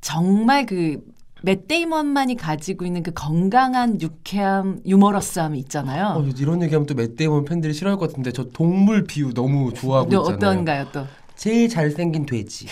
정말 0.01 0.67
그 0.67 1.01
맷 1.43 1.69
데이먼만이 1.69 2.37
가지고 2.37 2.85
있는 2.85 3.03
그 3.03 3.13
건강한 3.13 4.01
유쾌함, 4.01 4.81
유머러스함이 4.85 5.59
있잖아요. 5.61 6.15
어, 6.17 6.25
이런 6.37 6.63
얘기하면 6.63 6.87
또 6.87 6.95
맷데이먼 6.95 7.45
팬들이 7.45 7.73
싫어할 7.73 7.99
것 7.99 8.09
같은데 8.09 8.33
저 8.33 8.45
동물 8.45 9.05
비유 9.05 9.33
너무 9.33 9.73
좋아하고 9.73 10.11
또 10.11 10.21
있잖아요. 10.23 10.37
어떤가요 10.37 10.87
또? 10.93 11.07
제일 11.37 11.69
잘생긴 11.69 12.27
돼지. 12.27 12.67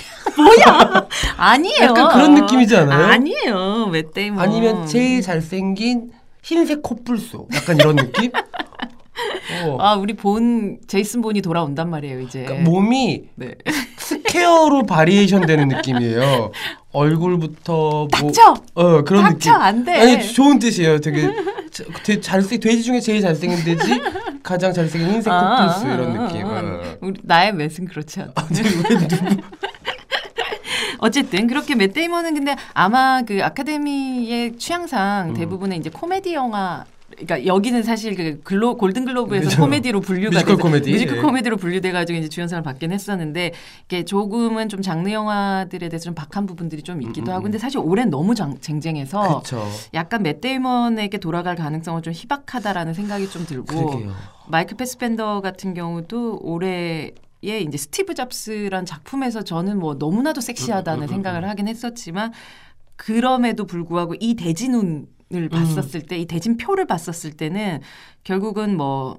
아니에요. 1.36 1.82
약간 1.82 2.08
그런 2.08 2.34
느낌이지 2.34 2.76
않아요? 2.76 3.06
아니에요. 3.06 3.86
맷 3.92 4.12
데이먼. 4.12 4.40
아니면 4.40 4.86
제일 4.86 5.22
잘생긴 5.22 6.10
흰색 6.42 6.82
코뿔소. 6.82 7.46
약간 7.54 7.76
이런 7.76 7.94
느낌? 7.94 8.32
어. 9.64 9.76
아 9.78 9.94
우리 9.94 10.14
본 10.14 10.80
제이슨 10.88 11.22
본이 11.22 11.40
돌아온단 11.40 11.88
말이에요 11.88 12.20
이제. 12.22 12.42
그러니까 12.42 12.68
몸이 12.68 13.28
네. 13.36 13.54
square로 14.06 14.84
variation 14.84 15.46
되는 15.46 15.68
느낌이에요. 15.68 16.52
얼굴부터 16.92 17.72
뭐 17.74 18.08
닥쳐. 18.08 18.54
어 18.74 19.02
그런 19.02 19.24
닥쳐 19.24 19.50
느낌. 19.50 19.52
안 19.54 19.84
돼. 19.84 19.94
아니 20.00 20.32
좋은 20.32 20.58
뜻이에요. 20.58 21.00
되게 21.00 21.28
자- 21.72 21.84
되게 22.04 22.20
잘생 22.20 22.60
돼지 22.60 22.82
중에 22.82 23.00
제일 23.00 23.20
잘생긴 23.20 23.64
돼지 23.64 24.00
가장 24.42 24.72
잘생긴 24.72 25.14
흰색 25.14 25.32
아, 25.32 25.66
코뿔소 25.74 25.94
이런 25.94 26.16
아, 26.18 26.26
느낌. 26.28 26.46
아, 26.46 26.58
어. 26.60 26.96
우리 27.00 27.20
나의 27.24 27.52
맷은 27.52 27.86
그렇지 27.88 28.20
않다. 28.20 28.46
아니 28.48 28.60
왜 28.60 29.08
누구? 29.08 29.42
어쨌든 30.98 31.46
그렇게 31.46 31.74
맷 31.74 31.92
데이먼은 31.92 32.34
근데 32.34 32.56
아마 32.72 33.22
그 33.22 33.40
아카데미의 33.42 34.56
취향상 34.56 35.30
음. 35.30 35.34
대부분의 35.34 35.78
이제 35.78 35.90
코미디 35.90 36.32
영화 36.34 36.84
그러니까 37.16 37.46
여기는 37.46 37.82
사실 37.82 38.14
그 38.14 38.40
글로 38.44 38.76
골든 38.76 39.06
글로브에서 39.06 39.48
그죠. 39.48 39.62
코미디로 39.62 40.00
분류가 40.00 40.34
뮤지컬 40.36 40.56
돼서 40.56 40.62
코미디. 40.68 40.92
뮤지컬 40.92 41.16
예. 41.16 41.20
코미디로 41.22 41.56
분류돼 41.56 41.92
가지고 41.92 42.18
이제 42.18 42.28
주연상을 42.28 42.62
받긴 42.62 42.92
했었는데 42.92 43.52
이게 43.86 44.04
조금은 44.04 44.68
좀 44.68 44.82
장르 44.82 45.10
영화들에 45.10 45.88
대해서 45.88 46.04
좀 46.04 46.14
박한 46.14 46.46
부분들이 46.46 46.82
좀 46.82 47.00
있기도 47.02 47.22
음, 47.22 47.28
음, 47.28 47.32
하고 47.32 47.42
음. 47.42 47.44
근데 47.44 47.58
사실 47.58 47.78
올해는 47.78 48.10
너무 48.10 48.34
장, 48.34 48.58
쟁쟁해서 48.60 49.20
그렇죠. 49.22 49.66
약간 49.94 50.22
맷 50.22 50.40
데이먼에게 50.40 51.18
돌아갈 51.18 51.56
가능성은 51.56 52.02
좀 52.02 52.12
희박하다라는 52.12 52.92
생각이 52.92 53.30
좀 53.30 53.46
들고 53.46 53.86
그러게요. 53.86 54.12
마이클 54.48 54.76
패스펜더 54.76 55.40
같은 55.40 55.74
경우도 55.74 56.40
올해 56.42 57.12
에 57.44 57.60
이제 57.60 57.78
스티브 57.78 58.14
잡스란 58.14 58.86
작품에서 58.86 59.42
저는 59.42 59.78
뭐 59.78 59.94
너무나도 59.94 60.40
섹시하다는 60.40 61.02
음, 61.04 61.08
생각을 61.08 61.48
하긴 61.48 61.68
했었지만 61.68 62.32
그럼에도 62.96 63.66
불구하고 63.66 64.14
이 64.18 64.34
대진운 64.34 65.06
을 65.34 65.42
음. 65.44 65.48
봤었을 65.48 66.02
때 66.02 66.18
이 66.18 66.26
대진표를 66.26 66.86
봤었을 66.86 67.32
때는 67.32 67.80
결국은 68.22 68.76
뭐 68.76 69.18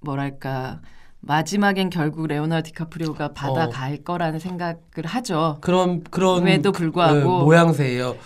뭐랄까 0.00 0.80
마지막엔 1.20 1.90
결국 1.90 2.26
레오나르도 2.26 2.66
디카프리오가 2.68 3.32
받아갈 3.32 3.98
거라는 3.98 4.40
생각을 4.40 4.76
하죠. 5.04 5.58
그런 5.60 6.02
그런 6.02 6.40
그럼에도 6.42 6.72
불구하고 6.72 7.14
네, 7.14 7.24
모양새예요. 7.24 8.16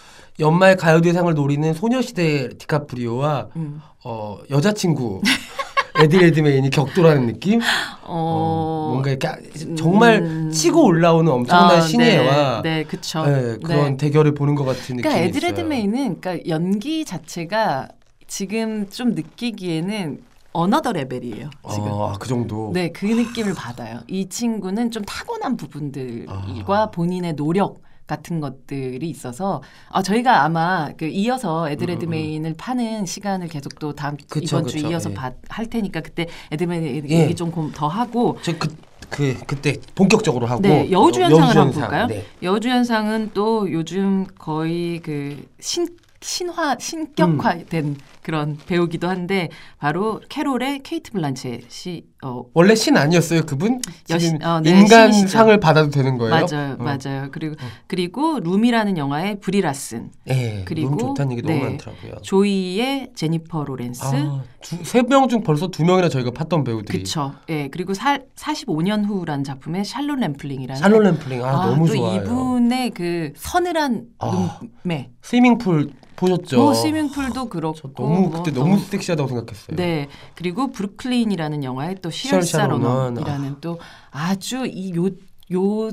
연말 0.41 0.77
가요대상을 0.77 1.33
노리는 1.35 1.75
소녀시대 1.75 2.57
디카프리오와 2.57 3.49
음. 3.57 3.81
어, 4.05 4.39
여자친구 4.51 5.21
에디 6.03 6.19
레드메인이 6.19 6.71
격돌하는 6.71 7.27
느낌? 7.27 7.61
어, 8.03 8.05
어, 8.05 8.91
뭔가 8.93 9.11
이렇게 9.11 9.29
정말 9.77 10.23
음. 10.23 10.51
치고 10.51 10.85
올라오는 10.85 11.31
엄청난 11.31 11.79
아, 11.79 11.81
신예와 11.81 12.63
네, 12.63 12.77
네, 12.79 12.85
그쵸. 12.85 13.25
네, 13.25 13.57
그런 13.63 13.91
네. 13.93 13.97
대결을 13.97 14.35
보는 14.35 14.55
것 14.55 14.65
같은 14.65 14.97
느낌이 14.97 15.03
그러니까 15.03 15.25
있어요. 15.25 15.29
에디 15.29 15.47
레드메인은 15.47 16.21
그러니까 16.21 16.49
연기 16.49 17.05
자체가 17.05 17.89
지금 18.27 18.89
좀 18.89 19.15
느끼기에는 19.15 20.21
another 20.53 20.93
level이에요. 20.93 21.51
지금. 21.71 21.93
아, 21.93 22.15
그 22.19 22.27
정도. 22.29 22.71
네, 22.73 22.91
그 22.91 23.05
느낌을 23.05 23.55
받아요. 23.55 24.01
이 24.09 24.29
친구는 24.29 24.91
좀 24.91 25.05
타고난 25.05 25.57
부분들과 25.57 26.83
아. 26.83 26.91
본인의 26.91 27.37
노력 27.37 27.83
같은 28.07 28.41
것들이 28.41 29.09
있어서 29.11 29.63
아 29.91 30.03
저희가 30.03 30.45
아마 30.45 30.91
그 30.97 31.07
이어서 31.07 31.69
에드레드메인을 31.71 32.55
파는 32.57 33.07
시간을 33.07 33.49
계속 33.49 33.79
또 33.79 33.93
다음 33.95 34.15
음, 34.15 34.17
그쵸, 34.29 34.59
이번 34.59 34.67
주 34.69 34.77
그쵸, 34.77 34.89
이어서 34.89 35.11
예. 35.11 35.15
봐- 35.15 35.33
할 35.49 35.67
테니까 35.67 36.01
그때 36.01 36.27
에드레드메인 36.51 37.09
예. 37.11 37.23
얘기 37.25 37.35
좀 37.35 37.47
더 37.75 37.89
하고 37.89 38.37
저그 38.43 38.69
그 39.09 39.37
그때 39.47 39.77
본격적으로 39.95 40.47
하고 40.47 40.61
네, 40.63 40.91
여우주연상을 40.91 41.43
어, 41.43 41.47
한번 41.47 41.57
여우주연상, 41.67 41.81
볼까요? 41.91 42.07
네. 42.07 42.25
여주연상은 42.43 43.31
또 43.35 43.71
요즘 43.73 44.27
거의 44.39 45.01
그 45.01 45.47
신, 45.61 45.87
신화, 46.21 46.77
신격화된 46.79 47.85
음. 47.85 47.97
그런 48.27 48.59
배우기도 48.67 49.09
한데 49.09 49.51
바로 49.79 50.21
캐롤의 50.29 50.81
케이트 50.83 51.13
블란쳇이 51.13 52.03
어, 52.25 52.43
원래 52.55 52.75
신 52.75 52.97
아니었어요 52.97 53.43
그분? 53.43 53.81
여신- 54.11 54.43
어, 54.45 54.59
네, 54.61 54.71
인간상을 54.71 55.13
신이시죠. 55.13 55.61
받아도 55.61 55.91
되는 55.91 56.19
거예요? 56.19 56.35
맞아요, 56.35 56.77
어. 56.77 56.83
맞아요. 56.83 57.29
그리고 57.31 57.55
그리고 57.87 58.41
룸이라는 58.41 58.99
영화의 58.99 59.39
브리 59.39 59.69
라슨, 59.69 60.11
예, 60.29 60.65
그리고 60.67 60.91
너무 60.97 61.01
좋다는 61.03 61.33
얘기 61.37 61.43
너무 61.43 61.55
네. 61.55 61.63
많더라고요. 61.71 62.15
조이의 62.23 63.11
제니퍼 63.15 63.63
로렌스, 63.63 64.03
아, 64.05 64.43
세명 64.61 65.29
중 65.29 65.45
벌써 65.45 65.69
두 65.69 65.85
명이나 65.85 66.09
저희가 66.09 66.33
팠던 66.33 66.65
배우들이. 66.67 66.99
그쵸. 66.99 67.33
예, 67.49 67.69
그리고 67.69 67.95
사, 67.95 68.19
45년 68.35 69.07
후라는 69.07 69.45
작품의 69.45 69.85
샬롯 69.85 70.19
램플링이라는 70.19 70.83
샬롯 70.83 71.01
램플링 71.05 71.45
아, 71.45 71.67
너무 71.67 71.87
또 71.87 71.95
좋아요. 71.95 72.23
이분의 72.23 72.91
그 72.91 73.33
서늘한 73.37 74.07
아. 74.19 74.59
눈매, 74.85 75.11
스위밍풀 75.23 75.91
보셨죠? 76.17 76.57
뭐 76.57 76.75
스위밍풀도 76.75 77.49
그렇고 77.49 77.77
저 77.79 77.89
너무 77.93 78.29
뭐 78.29 78.43
그때 78.43 78.51
너무 78.51 78.79
섹시하다고 78.79 79.29
생각했어요. 79.29 79.77
네. 79.77 80.09
그리고 80.35 80.71
브루클린이라는 80.71 81.63
영화에 81.65 81.97
또 81.97 82.11
시얼 82.11 82.43
시얼샤 82.43 82.63
로넌. 82.63 82.83
로넌이라는 82.83 83.57
또 83.61 83.79
아주 84.11 84.67
이요요 84.67 85.91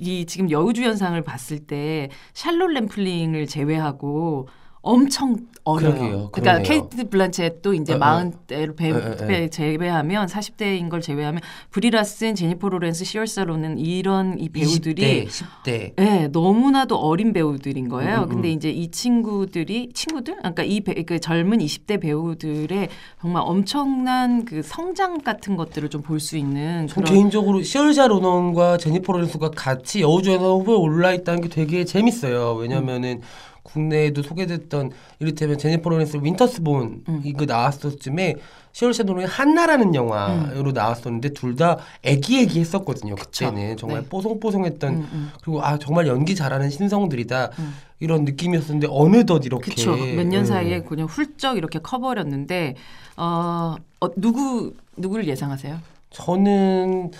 이 0.00 0.26
지금 0.26 0.50
여우주연상을 0.50 1.20
봤을 1.22 1.60
때 1.60 2.10
샬롯 2.34 2.70
램플링을 2.72 3.46
제외하고 3.46 4.48
엄청 4.82 5.36
어려요. 5.64 5.94
그러게요, 5.94 6.28
그러니까 6.30 6.62
그러네요. 6.62 6.62
케이트 6.62 7.08
블란쳇도 7.08 7.74
이제 7.74 7.94
에, 7.94 7.96
마흔 7.96 8.32
대로 8.46 8.74
배. 8.74 8.92
배 9.26 9.48
제외하면 9.48 10.26
40대인 10.26 10.88
걸 10.90 11.00
제외하면 11.00 11.40
브리 11.70 11.97
라슨, 11.97 12.34
제니퍼 12.34 12.68
로렌스, 12.68 13.04
시얼샤 13.04 13.26
로넌 13.26 13.78
이런 13.78 14.38
이 14.38 14.48
배우들이 14.50 15.26
20대, 15.26 15.28
10대. 15.64 15.92
네, 15.96 16.28
너무나도 16.28 16.96
어린 16.96 17.32
배우들인 17.32 17.88
거예요. 17.88 18.18
음, 18.18 18.22
음, 18.24 18.28
근데 18.28 18.48
음. 18.48 18.52
이제 18.52 18.70
이 18.70 18.90
친구들이 18.90 19.90
친구들, 19.94 20.36
그러니까 20.36 20.62
이 20.64 20.80
배, 20.82 21.02
그 21.02 21.18
젊은 21.18 21.58
20대 21.58 22.00
배우들의 22.00 22.88
정말 23.20 23.42
엄청난 23.46 24.44
그 24.44 24.62
성장 24.62 25.18
같은 25.20 25.56
것들을 25.56 25.88
좀 25.90 26.02
볼 26.04 26.20
수 26.20 26.36
있는 26.36 26.86
전 26.86 27.02
그런 27.02 27.14
개인적으로 27.14 27.62
시얼샤 27.62 28.06
로넌과 28.06 28.76
제니퍼 28.76 29.12
로렌스가 29.14 29.50
같이 29.50 30.02
여우주연상 30.02 30.46
후보에 30.46 30.76
올라 30.76 31.12
있다는 31.14 31.40
게 31.40 31.48
되게 31.48 31.84
재밌어요. 31.84 32.52
왜냐면은 32.54 33.22
국내에도 33.62 34.22
소개됐던 34.22 34.90
이를테면 35.20 35.53
제니퍼 35.56 35.90
로렌스 35.90 36.18
윈터스본 36.22 37.04
음. 37.08 37.20
이거 37.24 37.44
나왔을 37.44 37.98
쯤에 37.98 38.36
시얼샤 38.72 39.04
로넌이 39.04 39.26
한나라는 39.26 39.94
영화로 39.94 40.72
나왔었는데 40.72 41.30
둘 41.30 41.54
다 41.54 41.78
애기애기 42.02 42.58
했었거든요. 42.58 43.14
그때는 43.14 43.76
정말 43.76 44.02
네. 44.02 44.08
뽀송뽀송했던 44.08 44.92
음, 44.92 45.08
음. 45.12 45.30
그리고 45.40 45.62
아 45.62 45.78
정말 45.78 46.08
연기 46.08 46.34
잘하는 46.34 46.68
신성들이다 46.68 47.50
음. 47.60 47.74
이런 48.00 48.24
느낌이었었는데 48.24 48.88
어느덧 48.90 49.46
이렇게 49.46 49.70
그쵸. 49.70 49.94
몇년 49.94 50.40
음. 50.40 50.44
사이에 50.44 50.80
그냥 50.82 51.06
훌쩍 51.06 51.56
이렇게 51.56 51.78
커버렸는데 51.78 52.74
어, 53.16 53.76
어 54.00 54.08
누구 54.16 54.74
누구를 54.96 55.28
예상하세요? 55.28 55.78
저는 56.10 57.12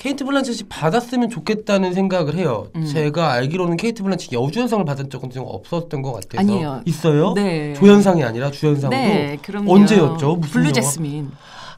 케이트 0.00 0.24
블란쳇이 0.24 0.62
받았으면 0.70 1.28
좋겠다는 1.28 1.92
생각을 1.92 2.34
해요. 2.34 2.68
음. 2.74 2.86
제가 2.86 3.32
알기로는 3.32 3.76
케이트 3.76 4.02
블란쳇 4.02 4.32
여우주연상을 4.32 4.82
받은 4.86 5.10
적은 5.10 5.28
좀 5.28 5.44
없었던 5.46 6.00
것 6.00 6.14
같아서 6.14 6.38
아니에요. 6.38 6.80
있어요? 6.86 7.34
네. 7.34 7.74
조연상이 7.74 8.24
아니라 8.24 8.50
주연상으로 8.50 8.96
네, 8.98 9.36
그럼요. 9.42 9.70
언제였죠? 9.74 10.36
무슨 10.36 10.52
블루 10.52 10.62
영화? 10.64 10.72
자스민. 10.72 11.30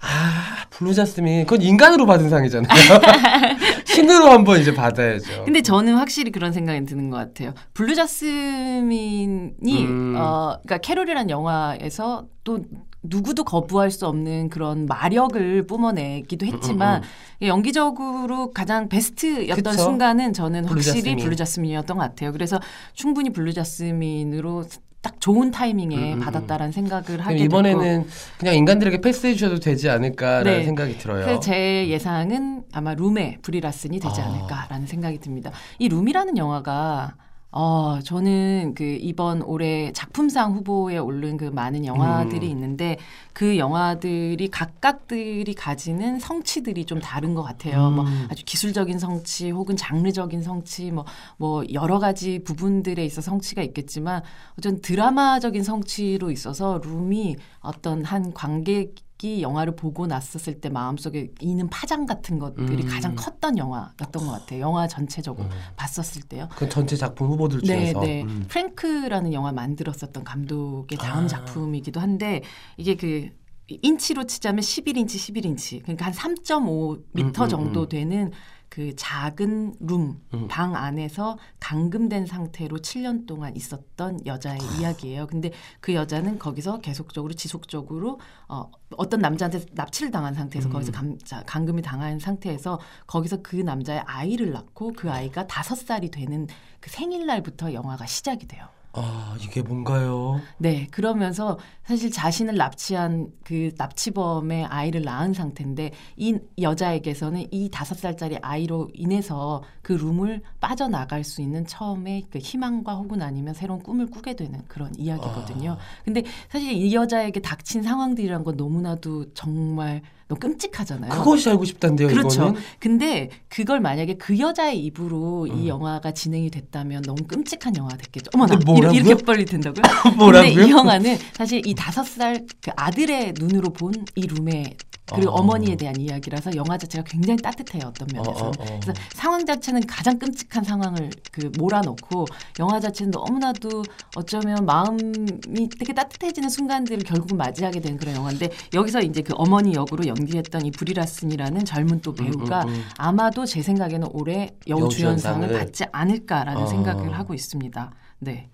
아 0.05 0.67
블루 0.71 0.95
자스민 0.95 1.47
그건 1.47 1.63
인간으로 1.63 2.07
받은 2.07 2.29
상이잖아요. 2.31 2.69
신으로 3.87 4.31
한번 4.31 4.61
이제 4.61 4.73
받아야죠. 4.73 5.45
근데 5.45 5.61
저는 5.61 5.97
확실히 5.97 6.31
그런 6.31 6.53
생각이 6.53 6.85
드는 6.87 7.11
것 7.11 7.17
같아요. 7.17 7.55
블루 7.75 7.97
자스민이 7.97 9.53
음. 9.85 10.15
어 10.17 10.59
그러니까 10.63 10.79
캐롤이라는 10.79 11.29
영화에서 11.31 12.27
또 12.45 12.61
누구도 13.03 13.45
거부할 13.45 13.91
수 13.91 14.07
없는 14.07 14.49
그런 14.49 14.87
마력을 14.87 15.67
뿜어내기도 15.67 16.47
했지만 16.47 17.03
연기적으로 17.41 18.53
가장 18.53 18.89
베스트였던 18.89 19.59
음, 19.59 19.63
그쵸. 19.73 19.83
순간은 19.83 20.33
저는 20.33 20.63
블루 20.63 20.75
확실히 20.75 21.01
자스민. 21.03 21.19
블루 21.19 21.37
자스민이었던 21.37 21.97
것 21.97 22.03
같아요. 22.05 22.33
그래서 22.33 22.61
충분히 22.95 23.31
블루 23.31 23.53
자스민으로 23.53 24.65
딱 25.01 25.21
좋은 25.21 25.51
타이밍에 25.51 25.97
음, 25.97 26.03
음, 26.03 26.13
음. 26.13 26.21
받았다라는 26.21 26.71
생각을 26.71 27.21
하게 27.21 27.35
됐고 27.39 27.45
이번에는 27.45 28.07
그냥 28.39 28.55
인간들에게 28.55 29.01
패스해 29.01 29.35
주셔도 29.35 29.59
되지 29.59 29.91
않을까라는 29.91 30.59
네. 30.59 30.65
생각이 30.65 30.97
들어요. 30.99 31.41
제 31.41 31.89
예상은 31.89 32.63
아마 32.73 32.95
룸의 32.95 33.39
브리라슨이 33.43 33.99
되지 33.99 34.21
아. 34.21 34.27
않을까라는 34.27 34.87
생각이 34.87 35.19
듭니다. 35.19 35.51
이 35.81 35.89
룸이라는 35.89 36.37
영화가 36.39 37.15
어, 37.55 37.99
저는 38.03 38.73
그 38.75 38.83
이번 38.83 39.43
올해 39.43 39.93
작품상 39.93 40.55
후보에 40.55 40.97
오른 40.97 41.37
그 41.37 41.45
많은 41.45 41.85
영화들이 41.85 42.47
음. 42.47 42.51
있는데 42.51 42.97
그 43.35 43.59
영화들이 43.59 44.49
각각들이 44.49 45.55
가지는 45.55 46.19
성취들이 46.19 46.87
좀 46.87 46.99
다른 47.01 47.35
것 47.35 47.43
같아요. 47.43 47.89
음. 47.89 47.95
뭐 47.97 48.07
아주 48.31 48.43
기술적인 48.47 48.99
성취 48.99 49.51
혹은 49.51 49.77
장르적인 49.77 50.43
성취 50.43 50.91
뭐, 50.91 51.05
뭐 51.37 51.63
여러 51.75 51.99
가지 51.99 52.43
부분들에 52.43 53.05
있어 53.05 53.21
성취가 53.21 53.63
있겠지만 53.63 54.23
어떤 54.59 54.81
드라마적인 54.81 55.63
성취로 55.63 56.31
있어서 56.31 56.81
룸이 56.83 57.37
어떤 57.61 58.03
한 58.03 58.33
관객 58.33 58.95
이 59.23 59.43
영화를 59.43 59.77
보고 59.77 60.07
났었을 60.07 60.61
때 60.61 60.69
마음속에 60.69 61.33
이는 61.41 61.69
파장 61.71 62.07
같은 62.07 62.39
것들이 62.39 62.83
음. 62.83 62.89
가장 62.89 63.15
컸던 63.15 63.57
영화였던 63.59 64.27
것 64.27 64.31
같아요. 64.31 64.61
영화 64.61 64.89
전체적으로 64.89 65.47
음. 65.47 65.51
봤었을 65.77 66.23
때요. 66.23 66.49
그 66.57 66.69
전체 66.69 66.97
작품 66.97 67.29
후보들 67.29 67.61
네, 67.61 67.67
중에서 67.67 68.01
네. 68.01 68.23
음. 68.23 68.45
프랭크라는 68.49 69.33
영화 69.33 69.53
만들었었던 69.53 70.25
감독의 70.25 70.99
다음 70.99 71.25
아. 71.25 71.29
작품이기도 71.29 72.01
한데 72.01 72.43
이게 72.77 72.97
그 72.97 73.31
인치로 73.69 74.25
치자면 74.25 74.61
11인치, 74.61 75.17
11인치. 75.17 75.83
그러니까 75.83 76.07
한 76.07 76.13
3.5m 76.13 77.03
음, 77.17 77.33
음, 77.43 77.49
정도 77.49 77.83
음. 77.83 77.89
되는 77.89 78.33
그 78.73 78.97
작은 78.97 79.75
룸, 79.81 80.19
음. 80.33 80.49
방 80.49 80.75
안에서 80.75 81.37
감금된 81.61 82.25
상태로 82.25 82.79
7년 82.79 83.27
동안 83.27 83.55
있었던 83.55 84.25
여자의 84.25 84.59
이야기예요. 84.79 85.27
근데 85.27 85.51
그 85.83 85.93
여자는 85.93 86.39
거기서 86.39 86.79
계속적으로 86.79 87.35
지속적으로 87.35 88.19
어, 88.49 88.71
어떤 88.97 89.21
남자한테 89.21 89.67
납치를 89.73 90.11
당한 90.11 90.33
상태에서 90.33 90.71
음. 90.71 90.73
거기서 90.73 90.91
감, 90.91 91.19
자, 91.19 91.43
감금이 91.45 91.83
당한 91.83 92.19
상태에서 92.19 92.81
거기서 93.07 93.43
그 93.43 93.57
남자의 93.57 94.01
아이를 94.07 94.53
낳고 94.53 94.95
그 94.97 95.11
아이가 95.11 95.47
다섯 95.47 95.75
살이 95.75 96.11
되는 96.11 96.47
그 96.81 96.89
생일날부터 96.89 97.75
영화가 97.75 98.07
시작이 98.07 98.49
돼요. 98.49 98.69
아 98.95 99.37
이게 99.41 99.63
뭔가요? 99.63 100.41
네, 100.59 100.87
그러면서 100.91 101.59
사실 101.83 102.11
자신을 102.11 102.57
납치한 102.57 103.29
그 103.43 103.71
납치범의 103.79 104.67
아이를 104.67 105.03
낳은 105.03 105.33
상태인데 105.33 105.93
이 106.17 106.39
여자에게서는 106.61 107.47
이 107.51 107.71
다섯 107.71 107.95
살짜리 107.97 108.37
아이로 108.43 108.91
인해서 108.93 109.63
그 109.81 109.95
룸을 109.95 110.43
빠져나갈 110.61 111.25
수 111.25 111.41
있는 111.41 111.67
처음에 111.67 112.25
그 112.31 112.39
희망과 112.39 112.95
혹은 112.97 113.23
아니면 113.23 113.55
새로운 113.55 113.83
꿈을 113.83 114.07
꾸게 114.11 114.37
되는 114.37 114.63
그런 114.69 114.93
이야기거든요. 114.99 115.79
근데 116.05 116.23
사실 116.51 116.73
이 116.73 116.95
여자에게 116.95 117.41
닥친 117.41 117.83
상황들이란 117.83 118.45
건 118.45 118.57
너무나도 118.57 119.33
정말 119.33 120.03
너무 120.29 120.39
끔찍하잖아요. 120.39 121.11
그것이 121.11 121.49
알고 121.51 121.65
싶단데요. 121.65 122.09
그렇죠. 122.09 122.43
이거는 122.43 122.61
근데 122.79 123.31
그걸 123.49 123.81
만약에 123.81 124.15
그 124.15 124.39
여자의 124.39 124.79
입으로 124.85 125.47
음. 125.51 125.59
이 125.59 125.69
영화가 125.69 126.13
진행이 126.13 126.51
됐다면 126.51 127.03
너무 127.03 127.23
끔찍한 127.25 127.77
영화가 127.77 127.97
됐겠죠. 127.97 128.31
어머나 128.35 128.57
뭐라고요? 128.65 129.01
이렇게, 129.01 129.23
빨리 129.25 129.45
된다고요? 129.45 129.83
뭐라고요? 130.17 130.55
근데 130.55 130.67
이 130.67 130.71
영화는 130.71 131.19
사실 131.33 131.67
이 131.67 131.75
다섯 131.75 132.05
살 132.05 132.47
그 132.61 132.71
아들의 132.77 133.35
눈으로 133.39 133.71
본 133.71 133.93
이 134.15 134.27
룸의 134.27 134.77
그리고 135.15 135.33
어. 135.33 135.41
어. 135.41 135.43
머니에 135.43 135.77
대한 135.77 136.01
이야기라서 136.01 136.55
영화 136.57 136.79
자체가 136.79 137.05
굉장히 137.05 137.37
따뜻해요 137.43 137.89
어떤 137.89 138.09
면에서. 138.13 138.31
어, 138.31 138.47
어, 138.47 138.49
어. 138.49 138.79
그래서 138.81 138.95
상황 139.13 139.45
자체는 139.45 139.83
가장 139.87 140.19
끔찍한 140.19 140.65
상황을 140.65 141.11
그 141.31 141.51
몰아넣고 141.59 142.27
영화 142.61 142.81
자체는 142.81 143.11
너무나도 143.11 143.83
어쩌면 144.17 144.65
마음이 144.65 145.69
되게 145.79 145.93
따뜻해지는 145.93 146.49
순간들을 146.49 147.05
결국은 147.05 147.37
맞이하게 147.37 147.81
된 147.81 147.97
그런 147.99 148.17
영화인데 148.17 148.51
여기서 148.73 149.01
이제 149.03 149.21
그 149.23 149.35
어머니 149.37 149.75
역으로 149.75 150.07
연기했던 150.07 150.67
이 150.67 150.71
브리 150.71 150.97
라슨이라는 150.97 151.65
젊은 151.65 152.01
또 152.01 152.13
배우가 152.15 152.63
음, 152.65 152.69
음, 152.69 152.75
음. 152.75 152.83
아마도 152.99 153.47
제 153.47 153.63
생각에는 153.63 154.09
올해 154.13 154.51
여우 154.69 154.89
주연상을 154.89 155.43
여우주연상을 155.43 155.59
받지 155.59 155.85
않을까라는 155.93 156.63
어. 156.63 156.67
생각을 156.67 157.13
하고 157.13 157.35
있습니다. 157.35 157.93
네. 158.21 158.49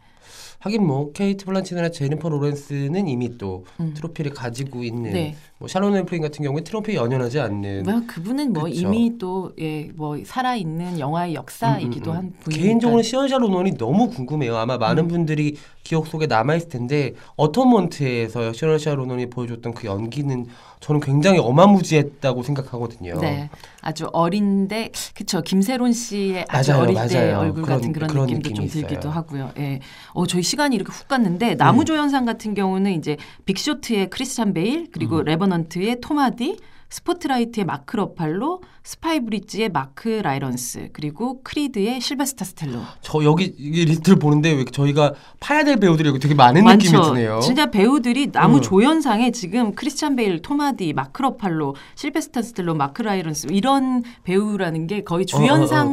하긴 0.61 0.87
뭐 0.87 1.12
케이트 1.12 1.44
블란쳇이나 1.44 1.90
제니퍼 1.90 2.28
로렌스는 2.28 3.07
이미 3.07 3.38
또 3.38 3.64
음. 3.78 3.94
트로피를 3.94 4.33
가지고 4.33 4.83
있는 4.83 5.12
네. 5.12 5.37
뭐 5.61 5.66
샬롯 5.66 5.96
램플링 5.96 6.22
같은 6.23 6.44
경우에 6.44 6.62
트로피에 6.62 6.94
연연하지 6.94 7.40
않는 7.40 7.83
뭐 7.83 8.03
그분은 8.07 8.53
뭐 8.53 8.64
그쵸. 8.64 8.75
이미 8.81 9.18
또 9.18 9.52
예 9.52 9.74
뭐 9.74 10.18
살아 10.25 10.55
있는 10.55 11.01
영화의 11.01 11.35
역사이기도 11.35 12.12
음, 12.12 12.14
음, 12.14 12.16
음. 12.16 12.16
한 12.16 12.33
분이니까. 12.40 12.62
개인적으로 12.64 13.03
시얼샤 13.03 13.27
로넌이 13.29 13.77
너무 13.77 14.09
궁금해요. 14.09 14.57
아마 14.57 14.79
많은 14.79 15.05
음. 15.05 15.09
분들이 15.09 15.57
기억 15.83 16.07
속에 16.07 16.27
남아 16.27 16.55
있을 16.57 16.68
텐데 16.68 17.14
어톤먼트에서 17.37 18.53
시얼샤 18.53 18.79
로넌이 18.79 19.31
보여줬던 19.31 19.75
그 19.75 19.87
연기는 19.87 20.47
저는 20.81 21.01
굉장히 21.01 21.40
어마무지했다고 21.40 22.44
생각하거든요. 22.44 23.18
네, 23.21 23.51
아주 23.81 24.09
어린데 24.12 24.92
그쵸 25.14 25.42
김새론 25.42 25.92
씨의 25.92 26.44
아주 26.49 26.71
맞아요, 26.71 26.83
어릴 26.85 26.94
때 27.09 27.14
맞아요. 27.16 27.38
얼굴 27.40 27.62
그런- 27.64 27.79
같은 27.79 27.92
그런, 27.92 28.09
그런 28.11 28.27
느낌도 28.27 28.49
좀 28.51 28.64
느낌이 28.64 28.68
들기도 28.83 29.01
있어요. 29.01 29.12
하고요. 29.12 29.51
예, 29.59 29.81
어 30.14 30.25
저희 30.27 30.42
시간이 30.44 30.77
이렇게 30.77 30.92
훅 30.92 31.09
갔는데 31.09 31.47
네. 31.49 31.55
남우조연상 31.57 32.24
같은 32.27 32.55
경우는 32.55 32.92
이제 32.92 33.16
빅쇼트의 33.47 34.09
크리스찬 34.11 34.55
베일 34.55 34.87
그리고 34.92 35.18
음. 35.18 35.25
레버넌트의 35.48 36.00
톰 36.01 36.25
하디 36.25 36.59
스포트라이트의 36.90 37.64
마크 37.66 37.96
러팔로, 37.96 38.62
스파이 38.83 39.15
브릿지의 39.15 39.68
마크 39.68 40.09
라일런스, 40.09 40.88
그리고 40.94 41.42
크리드의 41.42 42.01
실베스터 42.01 42.44
스탤론. 42.46 42.81
저 43.03 43.22
여기 43.24 43.55
이 43.59 43.85
리스트를 43.85 44.18
보는데 44.18 44.53
왜 44.53 44.64
저희가 44.64 45.12
파야 45.40 45.64
될 45.64 45.77
배우들이 45.77 46.09
여기 46.09 46.18
되게 46.18 46.35
많은 46.35 46.64
느낌이 46.64 46.92
드네요. 47.03 47.40
진짜 47.40 47.70
배우들이 47.70 48.33
남우 48.33 48.57
음. 48.57 48.62
조연상에 48.62 49.31
지금 49.33 49.74
크리스찬 49.74 50.16
베일, 50.16 50.40
톰 50.40 50.61
하디, 50.61 50.94
마크 50.94 51.20
러팔로, 51.20 51.77
실베스터 51.94 52.40
스탤론, 52.40 52.74
마크 52.74 53.03
라일런스 53.03 53.48
이런 53.51 54.03
배우라는 54.24 54.87
게 54.87 55.05
거의 55.05 55.27
어, 55.33 55.37
어, 55.37 55.38
어, 55.38 55.42
주연상에. 55.42 55.92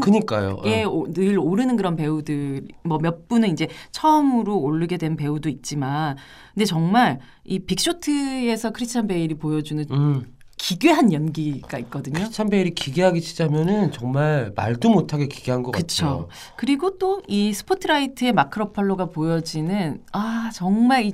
어. 0.86 0.89
오- 0.89 1.12
늘 1.12 1.38
오르는 1.38 1.75
그런 1.75 1.95
배우들 1.95 2.67
뭐 2.84 2.97
몇 3.05 3.27
분은 3.27 3.51
이제 3.51 3.67
처음으로 3.91 4.58
오르게 4.58 4.97
된 4.97 5.15
배우도 5.17 5.49
있지만 5.49 6.15
근데 6.53 6.65
정말 6.65 7.19
이 7.43 7.60
빅쇼트에서 7.60 8.71
크리스찬 8.71 9.08
베일이 9.08 9.36
보여주는 9.36 9.86
음. 9.91 10.25
기괴한 10.69 11.13
연기가 11.13 11.78
있거든요. 11.80 12.15
크리스찬 12.15 12.49
베일이 12.49 12.71
기괴하게 12.73 13.19
치자면은 13.19 13.91
정말 13.91 14.51
말도 14.56 14.89
못하게 14.89 15.28
기괴한 15.28 15.62
것 15.62 15.69
그쵸. 15.71 16.06
같아요. 16.06 16.28
그리고 16.56 16.97
또 16.97 17.21
이 17.28 17.54
스포트라이트의 17.54 18.34
마크 18.34 18.58
러팔로가 18.60 19.06
보여지는 19.08 20.01
아 20.12 20.49
정말 20.54 21.06
이 21.06 21.13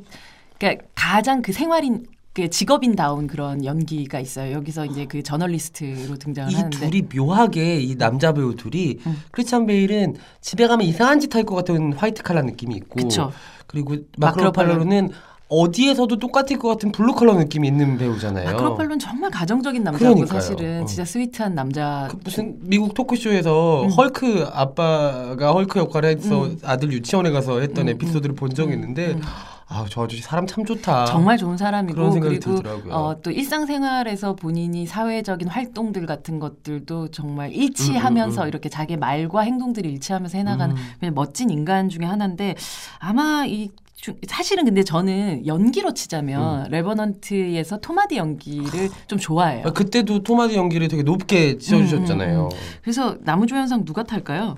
그러니까 0.57 0.85
가장 0.95 1.41
그 1.41 1.51
생활인 1.51 2.05
그 2.33 2.49
직업인다운 2.49 3.27
그런 3.27 3.65
연기가 3.65 4.19
있어요. 4.21 4.53
여기서 4.53 4.85
이제 4.85 5.05
그 5.05 5.21
저널리스트로 5.21 6.15
등장을 6.17 6.49
이 6.51 6.55
하는데 6.55 6.77
둘이 6.89 7.01
묘하게 7.13 7.81
이 7.81 7.97
남자 7.97 8.31
배우 8.33 8.55
둘이 8.55 8.99
음. 9.05 9.17
크리스찬 9.31 9.65
베일은 9.65 10.15
집에 10.39 10.65
가면 10.67 10.87
이상한 10.87 11.19
짓 11.19 11.35
할 11.35 11.43
것 11.43 11.55
같은 11.55 11.91
화이트 11.93 12.23
칼라 12.23 12.41
느낌이 12.41 12.73
있고 12.77 12.95
그쵸. 13.01 13.31
그리고 13.67 13.95
마크 14.17 14.39
마크 14.39 14.60
러팔로는 14.60 15.11
어디에서도 15.51 16.17
똑같을 16.17 16.57
것 16.57 16.69
같은 16.69 16.93
블루칼라 16.93 17.33
느낌이 17.35 17.67
있는 17.67 17.97
배우잖아요. 17.97 18.45
마크 18.51 18.63
러팔로는 18.63 18.99
정말 18.99 19.29
가정적인 19.29 19.83
남자고 19.83 20.13
그러니까요. 20.15 20.39
사실은 20.39 20.83
어. 20.83 20.85
진짜 20.85 21.03
sweet한 21.03 21.53
남자. 21.53 22.07
그 22.09 22.17
무슨 22.23 22.55
미국 22.61 22.93
토크쇼에서 22.93 23.83
음. 23.83 23.89
헐크 23.89 24.49
아빠가 24.53 25.51
헐크 25.51 25.77
역할을 25.79 26.17
해서 26.17 26.45
음. 26.45 26.57
아들 26.63 26.93
유치원에 26.93 27.31
가서 27.31 27.59
했던 27.59 27.89
음, 27.89 27.93
에피소드를 27.93 28.33
본 28.33 28.53
적이 28.53 28.73
있는데 28.75 29.11
음. 29.11 29.21
아저 29.67 30.03
아저씨 30.03 30.21
사람 30.21 30.47
참 30.47 30.65
좋다. 30.65 31.05
정말 31.05 31.37
좋은 31.37 31.55
사람이고 31.57 31.95
그런 31.95 32.11
생각이 32.13 32.39
그리고 32.39 32.55
들더라고요. 32.57 32.93
어, 32.93 33.21
또 33.21 33.31
일상생활에서 33.31 34.35
본인이 34.35 34.85
사회적인 34.85 35.47
활동들 35.47 36.05
같은 36.05 36.39
것들도 36.39 37.09
정말 37.11 37.51
일치하면서 37.53 38.41
음, 38.41 38.43
음, 38.43 38.45
음. 38.45 38.49
이렇게 38.49 38.67
자기 38.69 38.95
말과 38.97 39.41
행동들을 39.41 39.89
일치하면서 39.89 40.37
해나가는 40.37 40.75
음. 40.75 40.81
그냥 40.99 41.13
멋진 41.15 41.49
인간 41.49 41.87
중에 41.89 42.05
하나인데 42.05 42.55
아마 42.99 43.45
이 43.45 43.67
주- 43.69 43.80
사실은 44.27 44.65
근데 44.65 44.83
저는 44.83 45.45
연기로 45.45 45.93
치자면 45.93 46.69
레버넌트에서 46.71 47.77
토마디 47.81 48.17
연기를 48.17 48.89
좀 49.07 49.19
좋아해요. 49.19 49.63
음. 49.63 49.67
아, 49.67 49.71
그때도 49.71 50.23
토마디 50.23 50.55
연기를 50.55 50.87
되게 50.87 51.03
높게 51.03 51.57
지어주셨잖아요. 51.57 52.49
음, 52.51 52.57
그래서 52.81 53.17
나무조연상 53.21 53.85
누가 53.85 54.03
탈까요? 54.03 54.57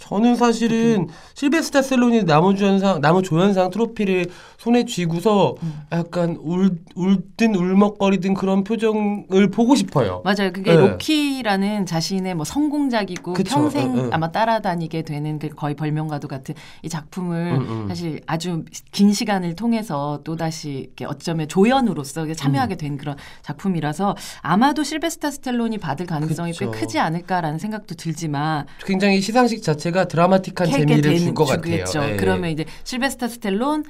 저는 0.00 0.34
사실은 0.34 1.08
실베스타 1.34 1.82
셀론이 1.82 2.24
나무조연상 2.24 3.00
나무조연상 3.00 3.70
트로피를 3.70 4.26
손에 4.60 4.84
쥐고서 4.84 5.54
음. 5.62 5.80
약간 5.90 6.36
울 6.38 6.76
울든 6.94 7.54
울먹거리든 7.54 8.34
그런 8.34 8.62
표정을 8.62 9.50
보고 9.50 9.74
싶어요. 9.74 10.20
맞아요. 10.22 10.52
그게 10.52 10.76
네. 10.76 10.86
로키라는 10.86 11.86
자신의 11.86 12.34
뭐 12.34 12.44
성공작이고 12.44 13.32
그쵸. 13.32 13.54
평생 13.54 13.94
응, 13.96 13.98
응. 14.04 14.10
아마 14.12 14.30
따라다니게 14.30 15.00
되는 15.02 15.38
그 15.38 15.48
거의 15.48 15.74
별명과도 15.74 16.28
같은 16.28 16.54
이 16.82 16.90
작품을 16.90 17.56
응, 17.58 17.66
응. 17.70 17.88
사실 17.88 18.20
아주 18.26 18.62
긴 18.92 19.14
시간을 19.14 19.56
통해서 19.56 20.20
또 20.24 20.36
다시 20.36 20.70
이렇게 20.88 21.06
어쩌면 21.06 21.48
조연으로서 21.48 22.20
이렇게 22.26 22.34
음. 22.34 22.36
참여하게 22.36 22.76
된 22.76 22.98
그런 22.98 23.16
작품이라서 23.40 24.14
아마도 24.42 24.82
실베스터 24.84 25.30
스탤론이 25.30 25.78
받을 25.78 26.04
가능성이 26.04 26.52
그쵸. 26.52 26.70
꽤 26.70 26.80
크지 26.80 26.98
않을까라는 26.98 27.58
생각도 27.58 27.94
들지만 27.94 28.66
굉장히 28.84 29.22
시상식 29.22 29.62
자체가 29.62 30.04
드라마틱한 30.08 30.70
재미를 30.70 31.16
줄 31.18 31.32
것 31.32 31.46
같아요. 31.46 31.84
주겠죠. 31.86 32.02
예. 32.10 32.16
그러면 32.16 32.50
이제 32.50 32.66
실베스터 32.84 33.28
스탤론 33.28 33.84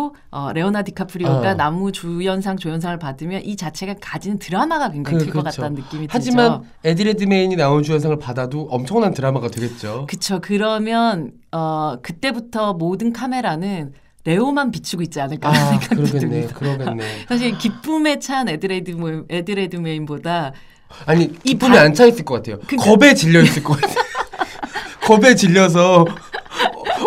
그리고 0.00 0.14
어, 0.30 0.52
레오나르도 0.52 0.82
디카프리오가 0.82 1.50
어. 1.50 1.54
남우 1.54 1.92
주연상 1.92 2.56
조연상을 2.56 2.98
받으면 2.98 3.42
이 3.44 3.56
자체가 3.56 3.96
가지는 4.00 4.38
드라마가 4.38 4.90
굉장히 4.90 5.18
그, 5.18 5.24
클것 5.26 5.42
그렇죠. 5.42 5.62
같다는 5.62 5.82
느낌이 5.82 6.06
하지만 6.10 6.60
들죠. 6.62 6.64
에디 6.84 7.01
레드메인이 7.01 7.56
남우 7.56 7.82
주연상을 7.82 8.18
받아도 8.18 8.62
엄청난 8.70 9.12
드라마가 9.12 9.48
되겠죠. 9.48 10.06
그쵸. 10.08 10.40
그러면 10.40 11.32
어 11.52 11.96
그때부터 12.02 12.72
모든 12.74 13.12
카메라는 13.12 13.92
레오만 14.24 14.70
비추고 14.70 15.02
있지 15.02 15.20
않을까 15.20 15.50
아 15.50 15.52
생각도 15.52 15.96
그러겠네, 15.96 16.18
듭니다. 16.18 16.54
그러겠네. 16.54 17.04
사실 17.28 17.58
기쁨에 17.58 18.18
찬 18.18 18.48
에디 18.48 18.92
레드메인, 18.92 19.24
에디 19.28 19.76
레드메인보다 19.76 20.52
아니 21.06 21.24
이 21.24 21.32
기쁨이 21.52 21.76
바- 21.76 21.82
안차 21.82 22.06
있을 22.06 22.24
것 22.24 22.36
같아요. 22.36 22.58
그러니까- 22.66 22.90
겁에 22.90 23.14
질려 23.14 23.42
있을 23.42 23.62
것 23.62 23.78
같아요. 23.80 23.96
겁에 25.04 25.34
질려서 25.34 26.04